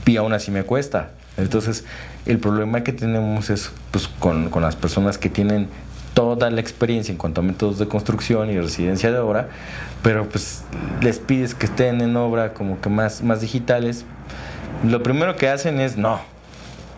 y 0.05 0.17
aún 0.17 0.33
así 0.33 0.49
me 0.49 0.63
cuesta. 0.63 1.11
Entonces, 1.37 1.83
el 2.25 2.39
problema 2.39 2.83
que 2.83 2.93
tenemos 2.93 3.49
es 3.49 3.71
pues, 3.91 4.07
con, 4.07 4.49
con 4.49 4.61
las 4.61 4.75
personas 4.75 5.17
que 5.17 5.29
tienen 5.29 5.67
toda 6.13 6.49
la 6.49 6.61
experiencia 6.61 7.11
en 7.11 7.17
cuanto 7.17 7.41
a 7.41 7.43
métodos 7.43 7.79
de 7.79 7.87
construcción 7.87 8.49
y 8.49 8.59
residencia 8.59 9.11
de 9.11 9.19
obra, 9.19 9.49
pero 10.01 10.27
pues 10.29 10.63
les 11.01 11.19
pides 11.19 11.55
que 11.55 11.65
estén 11.65 12.01
en 12.01 12.15
obra 12.15 12.53
como 12.53 12.79
que 12.79 12.89
más, 12.89 13.23
más 13.23 13.41
digitales, 13.41 14.05
lo 14.83 15.01
primero 15.01 15.35
que 15.35 15.49
hacen 15.49 15.79
es 15.79 15.97
no. 15.97 16.19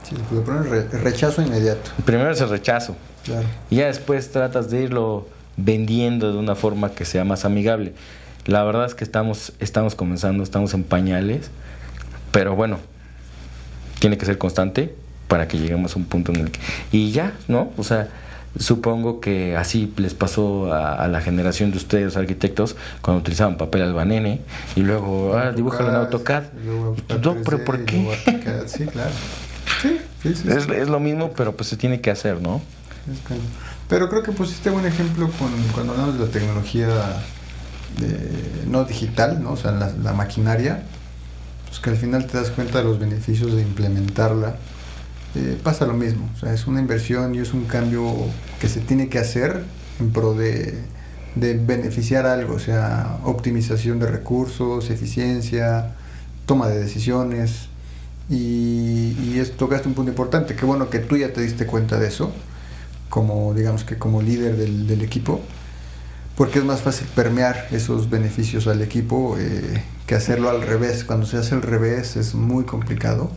Sí, 0.03 0.15
lo 0.31 0.43
primero 0.43 0.75
es 0.75 1.03
rechazo 1.03 1.41
inmediato. 1.41 1.91
Primero 2.03 2.31
es 2.31 2.41
el 2.41 2.49
rechazo. 2.49 2.95
Claro. 3.23 3.45
Y 3.69 3.77
ya 3.77 3.87
después 3.87 4.31
tratas 4.31 4.69
de 4.69 4.83
irlo 4.83 5.27
vendiendo 5.57 6.31
de 6.31 6.37
una 6.37 6.55
forma 6.55 6.91
que 6.91 7.05
sea 7.05 7.23
más 7.23 7.45
amigable. 7.45 7.93
La 8.45 8.63
verdad 8.63 8.85
es 8.85 8.93
que 8.93 9.03
estamos, 9.03 9.53
estamos 9.59 9.95
comenzando, 9.95 10.43
estamos 10.43 10.73
en 10.73 10.83
pañales, 10.83 11.49
pero 12.31 12.55
bueno, 12.55 12.77
tiene 13.99 14.17
que 14.17 14.25
ser 14.25 14.37
constante 14.37 14.93
para 15.27 15.47
que 15.47 15.57
lleguemos 15.57 15.95
a 15.95 15.99
un 15.99 16.05
punto 16.05 16.31
en 16.31 16.41
el 16.41 16.51
que... 16.51 16.59
Y 16.91 17.11
ya, 17.11 17.33
¿no? 17.47 17.71
O 17.77 17.83
sea, 17.83 18.09
Supongo 18.57 19.19
que 19.19 19.57
así 19.57 19.93
les 19.97 20.13
pasó 20.13 20.73
a, 20.73 21.07
la 21.07 21.19
generación 21.21 21.71
de 21.71 21.77
ustedes, 21.77 22.15
arquitectos, 22.15 22.75
cuando 23.01 23.19
utilizaban 23.19 23.57
papel 23.57 23.81
albanene 23.81 24.41
y 24.75 24.81
luego 24.81 25.35
ah, 25.35 25.53
en 25.55 25.95
AutoCAD. 25.95 26.43
No, 27.21 27.35
pero 27.43 27.65
¿por 27.65 27.83
qué? 27.83 28.17
Sí, 28.67 28.85
claro. 28.85 29.11
Sí, 29.81 29.99
sí, 30.23 30.35
sí, 30.35 30.49
es, 30.49 30.69
es, 30.69 30.87
lo 30.87 30.99
mismo, 30.99 31.31
pero 31.35 31.55
pues 31.55 31.67
se 31.67 31.75
tiene 31.75 31.99
que 31.99 32.11
hacer, 32.11 32.41
¿no? 32.41 32.61
Pero 33.89 34.09
creo 34.09 34.23
que 34.23 34.31
pusiste 34.31 34.69
buen 34.69 34.85
ejemplo 34.85 35.29
con, 35.37 35.51
cuando 35.73 35.93
hablamos 35.93 36.17
de 36.17 36.25
la 36.25 36.31
tecnología 36.31 36.87
no 38.67 38.85
digital, 38.85 39.43
¿no? 39.43 39.51
O 39.51 39.57
sea, 39.57 39.71
la, 39.71 39.91
la 40.01 40.13
maquinaria, 40.13 40.83
pues 41.67 41.79
que 41.79 41.89
al 41.89 41.97
final 41.97 42.25
te 42.25 42.37
das 42.37 42.51
cuenta 42.51 42.77
de 42.77 42.85
los 42.85 42.99
beneficios 42.99 43.53
de 43.53 43.61
implementarla 43.61 44.55
eh, 45.35 45.57
pasa 45.61 45.85
lo 45.85 45.93
mismo. 45.93 46.29
O 46.35 46.39
sea, 46.39 46.53
es 46.53 46.67
una 46.67 46.79
inversión 46.79 47.35
y 47.35 47.39
es 47.39 47.53
un 47.53 47.65
cambio 47.65 48.13
que 48.59 48.69
se 48.69 48.79
tiene 48.79 49.09
que 49.09 49.19
hacer 49.19 49.63
en 49.99 50.11
pro 50.11 50.33
de, 50.33 50.77
beneficiar 51.35 52.25
algo, 52.25 52.55
o 52.55 52.59
sea, 52.59 53.19
optimización 53.23 53.99
de 53.99 54.07
recursos, 54.07 54.89
eficiencia, 54.89 55.95
toma 56.45 56.69
de 56.69 56.79
decisiones. 56.79 57.69
Y, 58.29 59.15
y 59.19 59.43
tocaste 59.57 59.87
un 59.87 59.93
punto 59.93 60.09
importante. 60.09 60.55
Qué 60.55 60.65
bueno 60.65 60.89
que 60.89 60.99
tú 60.99 61.17
ya 61.17 61.31
te 61.31 61.41
diste 61.41 61.67
cuenta 61.67 61.99
de 61.99 62.07
eso, 62.07 62.31
como 63.09 63.53
digamos 63.53 63.83
que 63.83 63.97
como 63.97 64.21
líder 64.21 64.55
del, 64.55 65.01
equipo, 65.01 65.41
porque 66.35 66.59
es 66.59 66.65
más 66.65 66.81
fácil 66.81 67.07
permear 67.15 67.67
esos 67.71 68.09
beneficios 68.09 68.67
al 68.67 68.81
equipo 68.81 69.37
eh, 69.37 69.83
que 70.07 70.15
hacerlo 70.15 70.49
al 70.49 70.61
revés. 70.63 71.03
Cuando 71.03 71.27
se 71.27 71.37
hace 71.37 71.53
al 71.53 71.61
revés 71.61 72.15
es 72.15 72.33
muy 72.33 72.63
complicado 72.63 73.29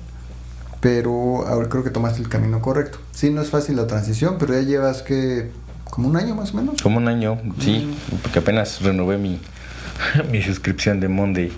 pero 0.80 1.46
ahora 1.46 1.68
creo 1.68 1.84
que 1.84 1.90
tomaste 1.90 2.20
el 2.20 2.28
camino 2.28 2.60
correcto. 2.60 2.98
Sí, 3.12 3.30
no 3.30 3.42
es 3.42 3.50
fácil 3.50 3.76
la 3.76 3.86
transición, 3.86 4.36
pero 4.38 4.54
ya 4.54 4.60
llevas 4.60 5.02
que 5.02 5.50
como 5.84 6.08
un 6.08 6.16
año 6.16 6.34
más 6.34 6.52
o 6.52 6.56
menos. 6.58 6.80
Como 6.82 6.98
un 6.98 7.08
año, 7.08 7.38
sí, 7.58 7.90
mm. 8.12 8.16
porque 8.18 8.38
apenas 8.38 8.82
renové 8.82 9.18
mi, 9.18 9.40
mi 10.30 10.42
suscripción 10.42 11.00
de 11.00 11.08
Monday, 11.08 11.52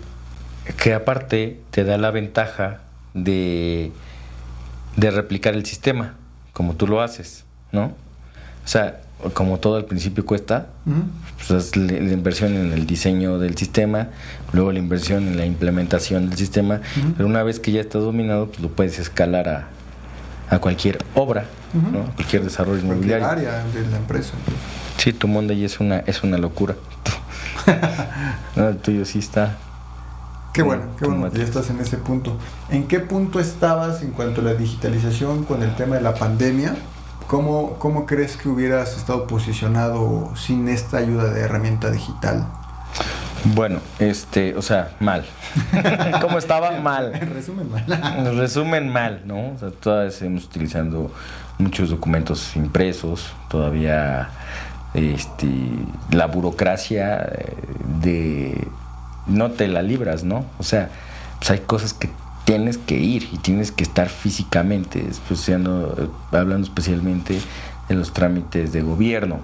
que 0.76 0.94
aparte 0.94 1.61
te 1.70 1.85
da 1.85 1.98
la 1.98 2.11
ventaja 2.11 2.80
de, 3.14 3.92
de 4.96 5.11
replicar 5.11 5.54
el 5.54 5.66
sistema, 5.66 6.14
como 6.52 6.74
tú 6.74 6.87
lo 6.87 7.02
haces, 7.02 7.44
¿no? 7.72 7.87
O 8.64 8.68
sea, 8.68 9.00
como 9.35 9.59
todo 9.59 9.76
al 9.76 9.85
principio 9.85 10.24
cuesta, 10.24 10.68
pues 11.48 11.76
la, 11.76 11.92
inversión 11.94 12.54
en 12.54 12.72
el 12.72 12.87
diseño 12.87 13.38
del 13.38 13.56
sistema, 13.56 14.09
luego 14.52 14.72
la 14.72 14.78
inversión 14.78 15.26
en 15.26 15.37
la 15.37 15.46
implementación 15.46 16.28
del 16.28 16.38
sistema, 16.38 16.80
pero 17.16 17.28
una 17.28 17.42
vez 17.42 17.61
que 17.61 17.72
ya 17.72 17.80
está 17.80 17.98
dominado, 17.98 18.46
pues 18.46 18.61
lo 18.61 18.68
puedes 18.68 18.98
escalar 18.98 19.48
a, 19.48 19.68
a 20.48 20.59
cualquier 20.59 20.98
obra, 21.14 21.44
¿no? 21.72 22.04
cualquier 22.14 22.44
desarrollo 22.44 22.80
inmobiliario. 22.80 23.26
área 23.26 23.64
de 23.64 23.87
la 23.88 23.96
empresa. 23.96 24.33
Sí, 24.96 25.12
tu 25.12 25.28
Monday 25.28 25.64
es 25.64 25.80
una, 25.80 25.98
es 26.00 26.22
una 26.22 26.37
locura. 26.37 26.74
no, 28.56 28.68
el 28.68 28.76
tuyo 28.78 29.04
sí 29.04 29.20
está. 29.20 29.56
Qué 30.52 30.62
bueno, 30.62 30.83
qué 30.98 31.06
bueno, 31.06 31.33
ya 31.33 31.44
estás 31.44 31.70
en 31.70 31.78
ese 31.78 31.96
punto. 31.96 32.37
¿En 32.70 32.88
qué 32.88 32.98
punto 32.98 33.38
estabas 33.38 34.02
en 34.02 34.11
cuanto 34.11 34.40
a 34.40 34.44
la 34.44 34.54
digitalización 34.54 35.44
con 35.44 35.62
el 35.62 35.74
tema 35.76 35.94
de 35.96 36.02
la 36.02 36.14
pandemia? 36.14 36.74
¿Cómo, 37.31 37.77
¿Cómo 37.79 38.07
crees 38.07 38.37
que 38.37 38.49
hubieras 38.49 38.97
estado 38.97 39.29
posicionado 39.29 40.33
sin 40.35 40.66
esta 40.66 40.97
ayuda 40.97 41.33
de 41.33 41.43
herramienta 41.43 41.88
digital? 41.93 42.45
Bueno, 43.55 43.79
este, 44.01 44.57
o 44.57 44.62
sea, 44.62 44.97
mal. 44.99 45.25
¿Cómo 46.21 46.38
estaba? 46.38 46.81
Mal. 46.81 47.14
En 47.14 47.33
resumen, 47.33 47.71
mal. 47.71 47.85
En 48.19 48.37
resumen, 48.37 48.88
mal, 48.88 49.23
¿no? 49.27 49.53
O 49.53 49.59
sea, 49.61 49.71
todavía 49.71 50.11
seguimos 50.11 50.47
utilizando 50.47 51.12
muchos 51.59 51.90
documentos 51.90 52.57
impresos, 52.57 53.33
todavía 53.49 54.31
este, 54.95 55.47
la 56.11 56.27
burocracia 56.27 57.29
eh, 57.31 57.55
de 58.03 58.66
no 59.29 59.53
te 59.53 59.69
la 59.69 59.83
libras, 59.83 60.25
¿no? 60.25 60.47
O 60.59 60.64
sea, 60.64 60.90
pues 61.38 61.49
hay 61.53 61.61
cosas 61.61 61.95
que 61.95 62.11
tienes 62.44 62.79
que 62.79 62.96
ir 62.96 63.29
y 63.33 63.38
tienes 63.38 63.72
que 63.72 63.85
estar 63.85 64.09
físicamente, 64.09 65.07
hablando 66.33 66.66
especialmente 66.66 67.38
de 67.88 67.94
los 67.94 68.12
trámites 68.12 68.72
de 68.72 68.83
gobierno. 68.83 69.40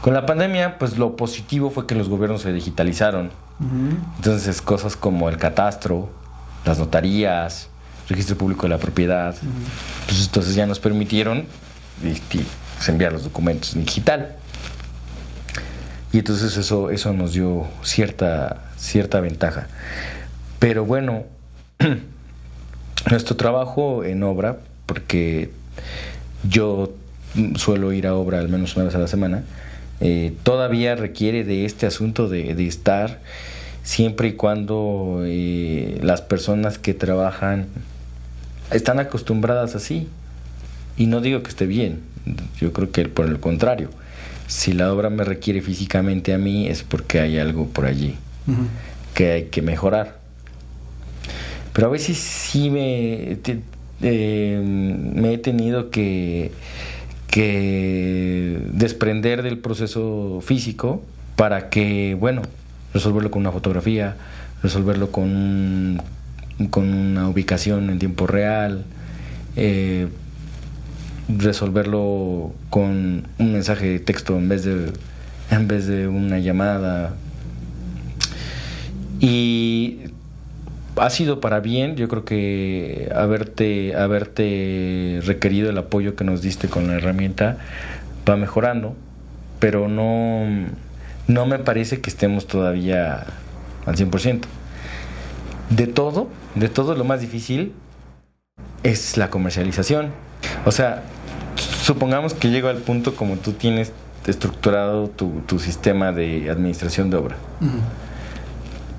Con 0.00 0.14
la 0.14 0.26
pandemia, 0.26 0.78
pues 0.78 0.98
lo 0.98 1.16
positivo 1.16 1.70
fue 1.70 1.86
que 1.86 1.94
los 1.94 2.08
gobiernos 2.08 2.42
se 2.42 2.52
digitalizaron. 2.52 3.30
Entonces, 4.16 4.60
cosas 4.60 4.96
como 4.96 5.28
el 5.28 5.36
catastro, 5.36 6.10
las 6.64 6.78
notarías, 6.78 7.68
registro 8.08 8.36
público 8.36 8.62
de 8.64 8.70
la 8.70 8.78
propiedad, 8.78 9.34
pues 10.06 10.24
entonces 10.24 10.54
ya 10.54 10.66
nos 10.66 10.80
permitieron 10.80 11.46
este, 12.04 12.40
pues, 12.76 12.88
enviar 12.88 13.12
los 13.12 13.24
documentos 13.24 13.74
en 13.74 13.84
digital. 13.84 14.36
Y 16.12 16.18
entonces 16.18 16.56
eso, 16.56 16.90
eso 16.90 17.12
nos 17.12 17.32
dio 17.32 17.66
cierta, 17.82 18.70
cierta 18.76 19.20
ventaja. 19.20 19.68
Pero 20.58 20.84
bueno, 20.84 21.24
nuestro 23.10 23.36
trabajo 23.36 24.04
en 24.04 24.22
obra, 24.22 24.58
porque 24.86 25.50
yo 26.48 26.92
suelo 27.56 27.92
ir 27.92 28.06
a 28.06 28.14
obra 28.14 28.38
al 28.38 28.48
menos 28.48 28.76
una 28.76 28.86
vez 28.86 28.94
a 28.94 28.98
la 28.98 29.08
semana, 29.08 29.44
eh, 30.00 30.34
todavía 30.42 30.96
requiere 30.96 31.44
de 31.44 31.64
este 31.64 31.86
asunto 31.86 32.28
de, 32.28 32.50
estar 32.66 33.20
siempre 33.82 34.28
y 34.28 34.32
cuando 34.32 35.22
eh, 35.24 35.98
las 36.02 36.20
personas 36.20 36.78
que 36.78 36.94
trabajan 36.94 37.66
están 38.70 38.98
acostumbradas 38.98 39.74
así. 39.74 40.08
Y 40.96 41.06
no 41.06 41.20
digo 41.20 41.42
que 41.42 41.48
esté 41.48 41.66
bien, 41.66 42.00
yo 42.60 42.72
creo 42.72 42.90
que 42.90 43.08
por 43.08 43.26
el 43.26 43.40
contrario, 43.40 43.88
si 44.46 44.72
la 44.72 44.92
obra 44.92 45.08
me 45.08 45.24
requiere 45.24 45.62
físicamente 45.62 46.34
a 46.34 46.38
mí 46.38 46.68
es 46.68 46.82
porque 46.82 47.20
hay 47.20 47.38
algo 47.38 47.66
por 47.68 47.86
allí 47.86 48.16
que 49.14 49.32
hay 49.32 49.44
que 49.44 49.62
mejorar. 49.62 50.21
Pero 51.72 51.86
a 51.86 51.90
veces 51.90 52.18
sí 52.18 52.70
me, 52.70 53.38
eh, 54.02 55.22
he 55.24 55.38
tenido 55.38 55.90
que, 55.90 56.52
que 57.28 58.58
desprender 58.72 59.42
del 59.42 59.58
proceso 59.58 60.40
físico 60.42 61.02
para 61.36 61.70
que, 61.70 62.14
bueno, 62.18 62.42
resolverlo 62.92 63.30
con 63.30 63.40
una 63.40 63.52
fotografía, 63.52 64.16
resolverlo 64.62 65.10
con, 65.10 66.02
con 66.70 66.92
una 66.92 67.28
ubicación 67.28 67.90
en 67.90 67.98
tiempo 67.98 68.26
real, 68.26 68.84
eh, 69.56 70.08
resolverlo 71.28 72.52
con 72.70 73.26
un 73.38 73.52
mensaje 73.52 73.86
de 73.86 73.98
texto 73.98 74.36
en 74.36 74.48
vez 74.48 74.64
de, 74.64 74.92
en 75.50 75.68
vez 75.68 75.86
de 75.86 76.08
una 76.08 76.38
llamada. 76.38 77.14
Y 79.20 80.00
ha 80.96 81.10
sido 81.10 81.40
para 81.40 81.60
bien, 81.60 81.96
yo 81.96 82.08
creo 82.08 82.24
que 82.24 83.10
haberte, 83.14 83.96
haberte 83.96 85.20
requerido 85.24 85.70
el 85.70 85.78
apoyo 85.78 86.16
que 86.16 86.24
nos 86.24 86.42
diste 86.42 86.68
con 86.68 86.88
la 86.88 86.94
herramienta 86.94 87.58
va 88.28 88.36
mejorando, 88.36 88.94
pero 89.58 89.88
no, 89.88 90.44
no 91.26 91.46
me 91.46 91.58
parece 91.58 92.00
que 92.00 92.10
estemos 92.10 92.46
todavía 92.46 93.24
al 93.86 93.96
100%. 93.96 94.42
De 95.70 95.86
todo, 95.86 96.28
de 96.54 96.68
todo 96.68 96.94
lo 96.94 97.04
más 97.04 97.20
difícil 97.20 97.72
es 98.82 99.16
la 99.16 99.30
comercialización. 99.30 100.10
O 100.66 100.72
sea, 100.72 101.02
supongamos 101.56 102.34
que 102.34 102.50
llego 102.50 102.68
al 102.68 102.78
punto 102.78 103.16
como 103.16 103.36
tú 103.36 103.52
tienes 103.52 103.92
estructurado 104.26 105.08
tu, 105.08 105.40
tu 105.46 105.58
sistema 105.58 106.12
de 106.12 106.50
administración 106.50 107.10
de 107.10 107.16
obra. 107.16 107.36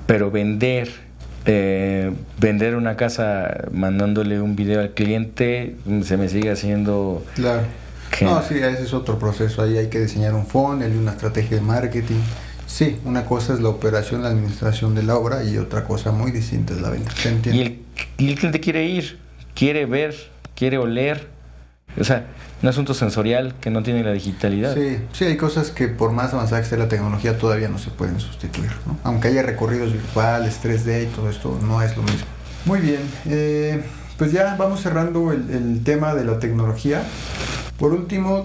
Pero 0.06 0.30
vender 0.30 1.03
eh, 1.46 2.12
vender 2.38 2.76
una 2.76 2.96
casa 2.96 3.64
mandándole 3.72 4.40
un 4.40 4.56
video 4.56 4.80
al 4.80 4.90
cliente 4.90 5.76
se 6.02 6.16
me 6.16 6.28
sigue 6.28 6.50
haciendo... 6.50 7.24
Claro. 7.34 7.62
No, 8.20 8.42
sí, 8.42 8.54
ese 8.54 8.84
es 8.84 8.94
otro 8.94 9.18
proceso. 9.18 9.62
Ahí 9.62 9.76
hay 9.76 9.88
que 9.88 9.98
diseñar 9.98 10.34
un 10.34 10.46
funnel 10.46 10.92
y 10.94 10.96
una 10.96 11.12
estrategia 11.12 11.56
de 11.56 11.62
marketing. 11.62 12.20
Sí, 12.66 12.98
una 13.04 13.24
cosa 13.24 13.54
es 13.54 13.60
la 13.60 13.68
operación, 13.68 14.22
la 14.22 14.28
administración 14.28 14.94
de 14.94 15.02
la 15.02 15.16
obra 15.16 15.44
y 15.44 15.58
otra 15.58 15.84
cosa 15.84 16.12
muy 16.12 16.30
distinta 16.30 16.74
es 16.74 16.80
la 16.80 16.90
venta. 16.90 17.12
Y 17.52 17.60
el, 17.60 17.80
y 18.16 18.28
el 18.30 18.38
cliente 18.38 18.60
quiere 18.60 18.84
ir, 18.84 19.18
quiere 19.54 19.86
ver, 19.86 20.14
quiere 20.54 20.78
oler, 20.78 21.28
o 21.98 22.04
sea, 22.04 22.26
un 22.62 22.68
asunto 22.68 22.94
sensorial 22.94 23.54
que 23.60 23.70
no 23.70 23.82
tiene 23.82 24.02
la 24.02 24.12
digitalidad. 24.12 24.74
Sí, 24.74 24.98
sí, 25.12 25.24
hay 25.24 25.36
cosas 25.36 25.70
que 25.70 25.88
por 25.88 26.12
más 26.12 26.32
avanzada 26.32 26.60
que 26.60 26.64
esté 26.64 26.76
la 26.76 26.88
tecnología 26.88 27.36
todavía 27.36 27.68
no 27.68 27.78
se 27.78 27.90
pueden 27.90 28.20
sustituir. 28.20 28.70
¿no? 28.86 28.96
Aunque 29.04 29.28
haya 29.28 29.42
recorridos 29.42 29.92
virtuales, 29.92 30.60
3D 30.62 31.04
y 31.04 31.06
todo 31.06 31.28
esto, 31.28 31.58
no 31.62 31.82
es 31.82 31.96
lo 31.96 32.02
mismo. 32.02 32.26
Muy 32.64 32.80
bien, 32.80 33.00
eh, 33.26 33.82
pues 34.16 34.32
ya 34.32 34.56
vamos 34.56 34.80
cerrando 34.80 35.32
el, 35.32 35.50
el, 35.50 35.84
tema 35.84 36.14
de 36.14 36.24
la 36.24 36.38
tecnología. 36.38 37.02
Por 37.78 37.92
último, 37.92 38.44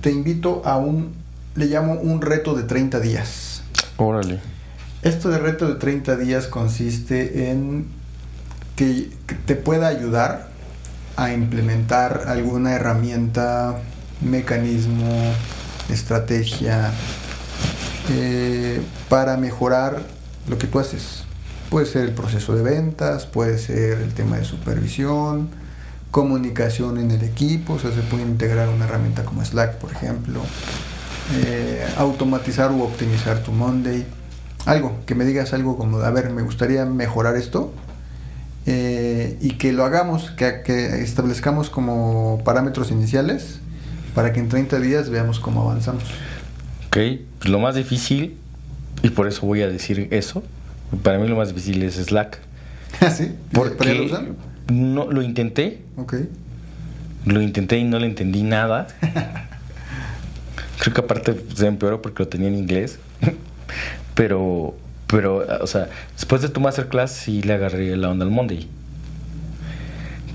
te 0.00 0.12
invito 0.12 0.62
a 0.64 0.76
un, 0.76 1.14
le 1.56 1.66
llamo 1.66 1.94
un 1.94 2.20
reto 2.20 2.54
de 2.54 2.62
30 2.62 3.00
días. 3.00 3.62
Órale. 3.96 4.38
Esto 5.02 5.28
de 5.30 5.38
reto 5.38 5.68
de 5.68 5.74
30 5.74 6.16
días 6.16 6.46
consiste 6.46 7.50
en 7.50 7.86
que 8.76 9.10
te 9.46 9.56
pueda 9.56 9.88
ayudar 9.88 10.48
a 11.16 11.32
implementar 11.32 12.24
alguna 12.26 12.72
herramienta 12.72 13.80
mecanismo, 14.20 15.32
estrategia 15.90 16.90
eh, 18.10 18.80
para 19.08 19.36
mejorar 19.36 20.02
lo 20.48 20.58
que 20.58 20.66
tú 20.66 20.78
haces. 20.78 21.24
Puede 21.70 21.86
ser 21.86 22.04
el 22.04 22.12
proceso 22.12 22.54
de 22.54 22.62
ventas, 22.62 23.26
puede 23.26 23.58
ser 23.58 23.98
el 23.98 24.14
tema 24.14 24.36
de 24.36 24.44
supervisión, 24.44 25.48
comunicación 26.10 26.98
en 26.98 27.10
el 27.10 27.24
equipo, 27.24 27.74
o 27.74 27.78
sea, 27.78 27.92
se 27.92 28.02
puede 28.02 28.22
integrar 28.22 28.68
una 28.68 28.84
herramienta 28.84 29.24
como 29.24 29.44
Slack, 29.44 29.76
por 29.76 29.90
ejemplo, 29.90 30.40
eh, 31.34 31.84
automatizar 31.96 32.70
u 32.70 32.82
optimizar 32.82 33.40
tu 33.40 33.52
Monday, 33.52 34.06
algo, 34.64 34.98
que 35.06 35.14
me 35.14 35.24
digas 35.24 35.52
algo 35.52 35.76
como, 35.76 35.98
a 35.98 36.10
ver, 36.10 36.30
me 36.30 36.42
gustaría 36.42 36.84
mejorar 36.86 37.36
esto, 37.36 37.72
eh, 38.66 39.36
y 39.40 39.52
que 39.52 39.72
lo 39.72 39.84
hagamos, 39.84 40.30
que, 40.32 40.62
que, 40.64 41.02
establezcamos 41.02 41.70
como 41.70 42.42
parámetros 42.44 42.90
iniciales 42.90 43.60
para 44.14 44.32
que 44.32 44.40
en 44.40 44.48
30 44.48 44.80
días 44.80 45.10
veamos 45.10 45.38
cómo 45.40 45.62
avanzamos. 45.62 46.04
Ok, 46.88 46.98
pues 47.38 47.50
lo 47.50 47.58
más 47.58 47.74
difícil, 47.74 48.36
y 49.02 49.10
por 49.10 49.28
eso 49.28 49.46
voy 49.46 49.62
a 49.62 49.68
decir 49.68 50.08
eso, 50.10 50.42
para 51.02 51.18
mí 51.18 51.28
lo 51.28 51.36
más 51.36 51.48
difícil 51.48 51.82
es 51.82 51.94
Slack. 51.94 52.38
¿Ah, 53.00 53.10
sí? 53.10 53.32
Porque 53.52 54.10
no, 54.72 55.10
lo 55.10 55.22
intenté. 55.22 55.82
Ok. 55.96 56.14
Lo 57.24 57.40
intenté 57.40 57.78
y 57.78 57.84
no 57.84 57.98
le 57.98 58.06
entendí 58.06 58.42
nada. 58.42 58.86
Creo 60.78 60.94
que 60.94 61.00
aparte 61.00 61.36
se 61.54 61.66
empeoró 61.66 62.02
porque 62.02 62.22
lo 62.22 62.28
tenía 62.28 62.48
en 62.48 62.56
inglés. 62.56 62.98
pero, 64.14 64.76
pero, 65.06 65.46
o 65.60 65.66
sea, 65.66 65.88
después 66.14 66.42
de 66.42 66.48
tu 66.48 66.60
masterclass 66.60 67.12
sí 67.12 67.42
le 67.42 67.54
agarré 67.54 67.96
la 67.96 68.10
onda 68.10 68.24
al 68.24 68.30
Monday. 68.30 68.68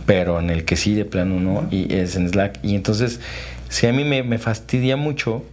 Pero 0.05 0.39
en 0.39 0.49
el 0.49 0.65
que 0.65 0.75
sí, 0.75 0.93
de 0.93 1.05
plano 1.05 1.39
no, 1.39 1.67
y 1.69 1.93
es 1.93 2.15
en 2.15 2.29
Slack. 2.29 2.59
Y 2.63 2.75
entonces, 2.75 3.19
si 3.69 3.87
a 3.87 3.93
mí 3.93 4.03
me, 4.03 4.23
me 4.23 4.37
fastidia 4.37 4.97
mucho 4.97 5.43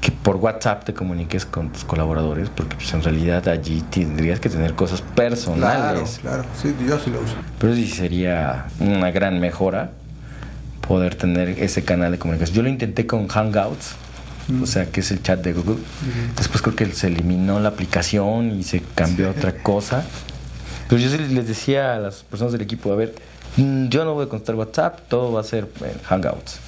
que 0.00 0.12
por 0.12 0.36
WhatsApp 0.36 0.84
te 0.84 0.94
comuniques 0.94 1.44
con 1.44 1.70
tus 1.70 1.84
colaboradores, 1.84 2.50
porque 2.50 2.76
pues, 2.76 2.92
en 2.94 3.02
realidad 3.02 3.48
allí 3.48 3.82
tendrías 3.82 4.40
que 4.40 4.48
tener 4.48 4.74
cosas 4.74 5.02
personales. 5.02 6.18
Claro, 6.20 6.42
claro, 6.42 6.44
sí, 6.60 6.74
yo 6.86 6.98
sí 6.98 7.10
lo 7.10 7.20
uso. 7.20 7.34
Pero 7.58 7.74
sí 7.74 7.86
sería 7.88 8.66
una 8.80 9.10
gran 9.10 9.40
mejora 9.40 9.92
poder 10.86 11.16
tener 11.16 11.50
ese 11.50 11.84
canal 11.84 12.12
de 12.12 12.18
comunicación. 12.18 12.56
Yo 12.56 12.62
lo 12.62 12.68
intenté 12.68 13.06
con 13.06 13.28
Hangouts, 13.28 13.96
o 14.62 14.66
sea, 14.66 14.86
que 14.86 15.00
es 15.00 15.10
el 15.10 15.22
chat 15.22 15.40
de 15.40 15.52
Google. 15.52 15.76
Después 16.36 16.62
creo 16.62 16.74
que 16.74 16.86
se 16.92 17.08
eliminó 17.08 17.60
la 17.60 17.68
aplicación 17.68 18.58
y 18.58 18.62
se 18.62 18.80
cambió 18.94 19.28
a 19.28 19.30
otra 19.32 19.62
cosa. 19.62 20.04
Pero 20.88 21.00
yo 21.00 21.14
les 21.16 21.46
decía 21.46 21.94
a 21.94 21.98
las 21.98 22.22
personas 22.22 22.52
del 22.52 22.62
equipo, 22.62 22.90
a 22.92 22.96
ver, 22.96 23.14
mm, 23.56 23.88
yo 23.88 24.04
no 24.04 24.14
voy 24.14 24.24
a 24.24 24.28
contestar 24.28 24.54
WhatsApp, 24.54 25.00
todo 25.08 25.32
va 25.32 25.42
a 25.42 25.44
ser 25.44 25.68
en 25.82 25.98
Hangouts. 26.02 26.60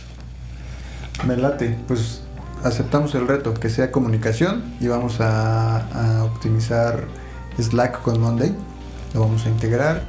Me 1.26 1.36
late, 1.36 1.76
pues 1.88 2.20
aceptamos 2.62 3.14
el 3.14 3.26
reto, 3.26 3.54
que 3.54 3.70
sea 3.70 3.90
comunicación 3.90 4.62
y 4.78 4.88
vamos 4.88 5.20
a, 5.20 5.78
a 5.78 6.24
optimizar 6.24 7.06
Slack 7.58 8.02
con 8.02 8.20
Monday. 8.20 8.54
Lo 9.14 9.20
vamos 9.20 9.46
a 9.46 9.48
integrar. 9.48 10.02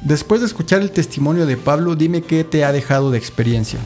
Después 0.00 0.40
de 0.40 0.46
escuchar 0.46 0.80
el 0.80 0.90
testimonio 0.90 1.44
de 1.44 1.56
Pablo, 1.58 1.96
dime 1.96 2.22
qué 2.22 2.44
te 2.44 2.64
ha 2.64 2.72
dejado 2.72 3.10
de 3.10 3.18
experiencia. 3.18 3.78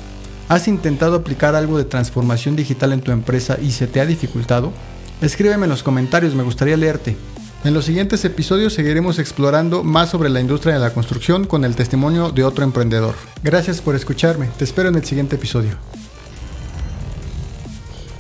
¿Has 0.52 0.68
intentado 0.68 1.16
aplicar 1.16 1.54
algo 1.54 1.78
de 1.78 1.86
transformación 1.86 2.56
digital 2.56 2.92
en 2.92 3.00
tu 3.00 3.10
empresa 3.10 3.56
y 3.58 3.70
se 3.70 3.86
te 3.86 4.02
ha 4.02 4.04
dificultado? 4.04 4.70
Escríbeme 5.22 5.64
en 5.64 5.70
los 5.70 5.82
comentarios, 5.82 6.34
me 6.34 6.42
gustaría 6.42 6.76
leerte. 6.76 7.16
En 7.64 7.72
los 7.72 7.86
siguientes 7.86 8.22
episodios 8.26 8.74
seguiremos 8.74 9.18
explorando 9.18 9.82
más 9.82 10.10
sobre 10.10 10.28
la 10.28 10.42
industria 10.42 10.74
de 10.74 10.80
la 10.80 10.92
construcción 10.92 11.46
con 11.46 11.64
el 11.64 11.74
testimonio 11.74 12.32
de 12.32 12.44
otro 12.44 12.64
emprendedor. 12.64 13.14
Gracias 13.42 13.80
por 13.80 13.94
escucharme, 13.94 14.50
te 14.58 14.64
espero 14.64 14.90
en 14.90 14.96
el 14.96 15.06
siguiente 15.06 15.36
episodio. 15.36 15.70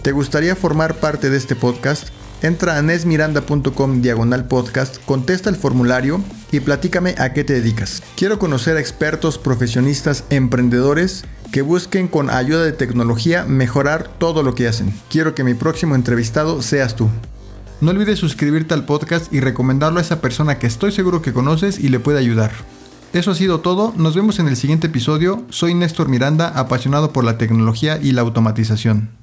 ¿Te 0.00 0.12
gustaría 0.12 0.56
formar 0.56 0.94
parte 1.00 1.28
de 1.28 1.36
este 1.36 1.54
podcast? 1.54 2.08
Entra 2.42 2.78
a 2.78 2.82
nesmiranda.com 2.82 4.00
diagonal 4.00 4.46
podcast, 4.46 5.04
contesta 5.04 5.50
el 5.50 5.56
formulario 5.56 6.24
y 6.50 6.60
platícame 6.60 7.14
a 7.18 7.34
qué 7.34 7.44
te 7.44 7.52
dedicas. 7.52 8.02
Quiero 8.16 8.38
conocer 8.38 8.78
a 8.78 8.80
expertos, 8.80 9.36
profesionistas, 9.36 10.24
emprendedores 10.30 11.24
que 11.52 11.62
busquen 11.62 12.08
con 12.08 12.30
ayuda 12.30 12.64
de 12.64 12.72
tecnología 12.72 13.44
mejorar 13.44 14.08
todo 14.18 14.42
lo 14.42 14.54
que 14.54 14.66
hacen. 14.66 14.92
Quiero 15.10 15.34
que 15.34 15.44
mi 15.44 15.52
próximo 15.52 15.94
entrevistado 15.94 16.62
seas 16.62 16.96
tú. 16.96 17.10
No 17.82 17.90
olvides 17.90 18.18
suscribirte 18.18 18.74
al 18.74 18.86
podcast 18.86 19.32
y 19.32 19.40
recomendarlo 19.40 19.98
a 19.98 20.02
esa 20.02 20.20
persona 20.20 20.58
que 20.58 20.66
estoy 20.66 20.92
seguro 20.92 21.20
que 21.20 21.32
conoces 21.32 21.78
y 21.78 21.90
le 21.90 22.00
puede 22.00 22.18
ayudar. 22.18 22.52
Eso 23.12 23.32
ha 23.32 23.34
sido 23.34 23.60
todo, 23.60 23.92
nos 23.96 24.16
vemos 24.16 24.38
en 24.38 24.48
el 24.48 24.56
siguiente 24.56 24.86
episodio. 24.86 25.44
Soy 25.50 25.74
Néstor 25.74 26.08
Miranda, 26.08 26.48
apasionado 26.48 27.12
por 27.12 27.24
la 27.24 27.36
tecnología 27.36 27.98
y 28.00 28.12
la 28.12 28.22
automatización. 28.22 29.21